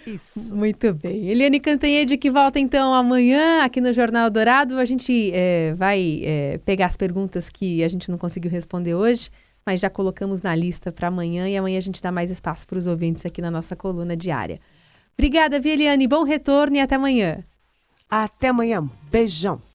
Isso. 0.08 0.56
Muito 0.56 0.94
bem. 0.94 1.28
Eliane 1.28 1.60
Cantanhede 1.60 2.18
que 2.18 2.32
volta 2.32 2.60
então 2.60 2.94
amanhã 2.94 3.64
aqui 3.64 3.82
no 3.82 3.92
Jornal 3.92 4.30
Dourado. 4.30 4.78
A 4.78 4.86
gente 4.86 5.32
é, 5.34 5.74
vai 5.76 6.22
é, 6.24 6.58
pegar 6.60 6.86
as 6.86 6.96
perguntas 6.96 7.50
que 7.50 7.84
a 7.84 7.88
gente 7.90 8.10
não 8.10 8.18
conseguiu 8.18 8.50
responder 8.50 8.96
hoje, 8.96 9.30
mas 9.66 9.82
já 9.82 9.90
colocamos 9.90 10.42
na 10.42 10.56
lista 10.56 10.92
para 10.92 11.10
amanhã 11.10 11.50
e 11.50 11.58
amanhã 11.58 11.78
a 11.78 11.82
gente 11.82 12.02
dá 12.02 12.12
mais 12.12 12.32
espaço 12.32 12.66
para 12.66 12.78
os 12.78 12.88
ouvintes 12.88 13.26
aqui 13.26 13.42
na 13.42 13.52
nossa 13.52 13.76
coluna 13.76 14.16
diária. 14.16 14.62
Obrigada, 15.18 15.58
Eliane. 15.58 16.08
Bom 16.08 16.24
retorno 16.24 16.78
e 16.78 16.80
até 16.80 16.96
amanhã. 16.96 17.44
Até 18.10 18.48
amanhã. 18.48 18.90
Beijão. 19.12 19.68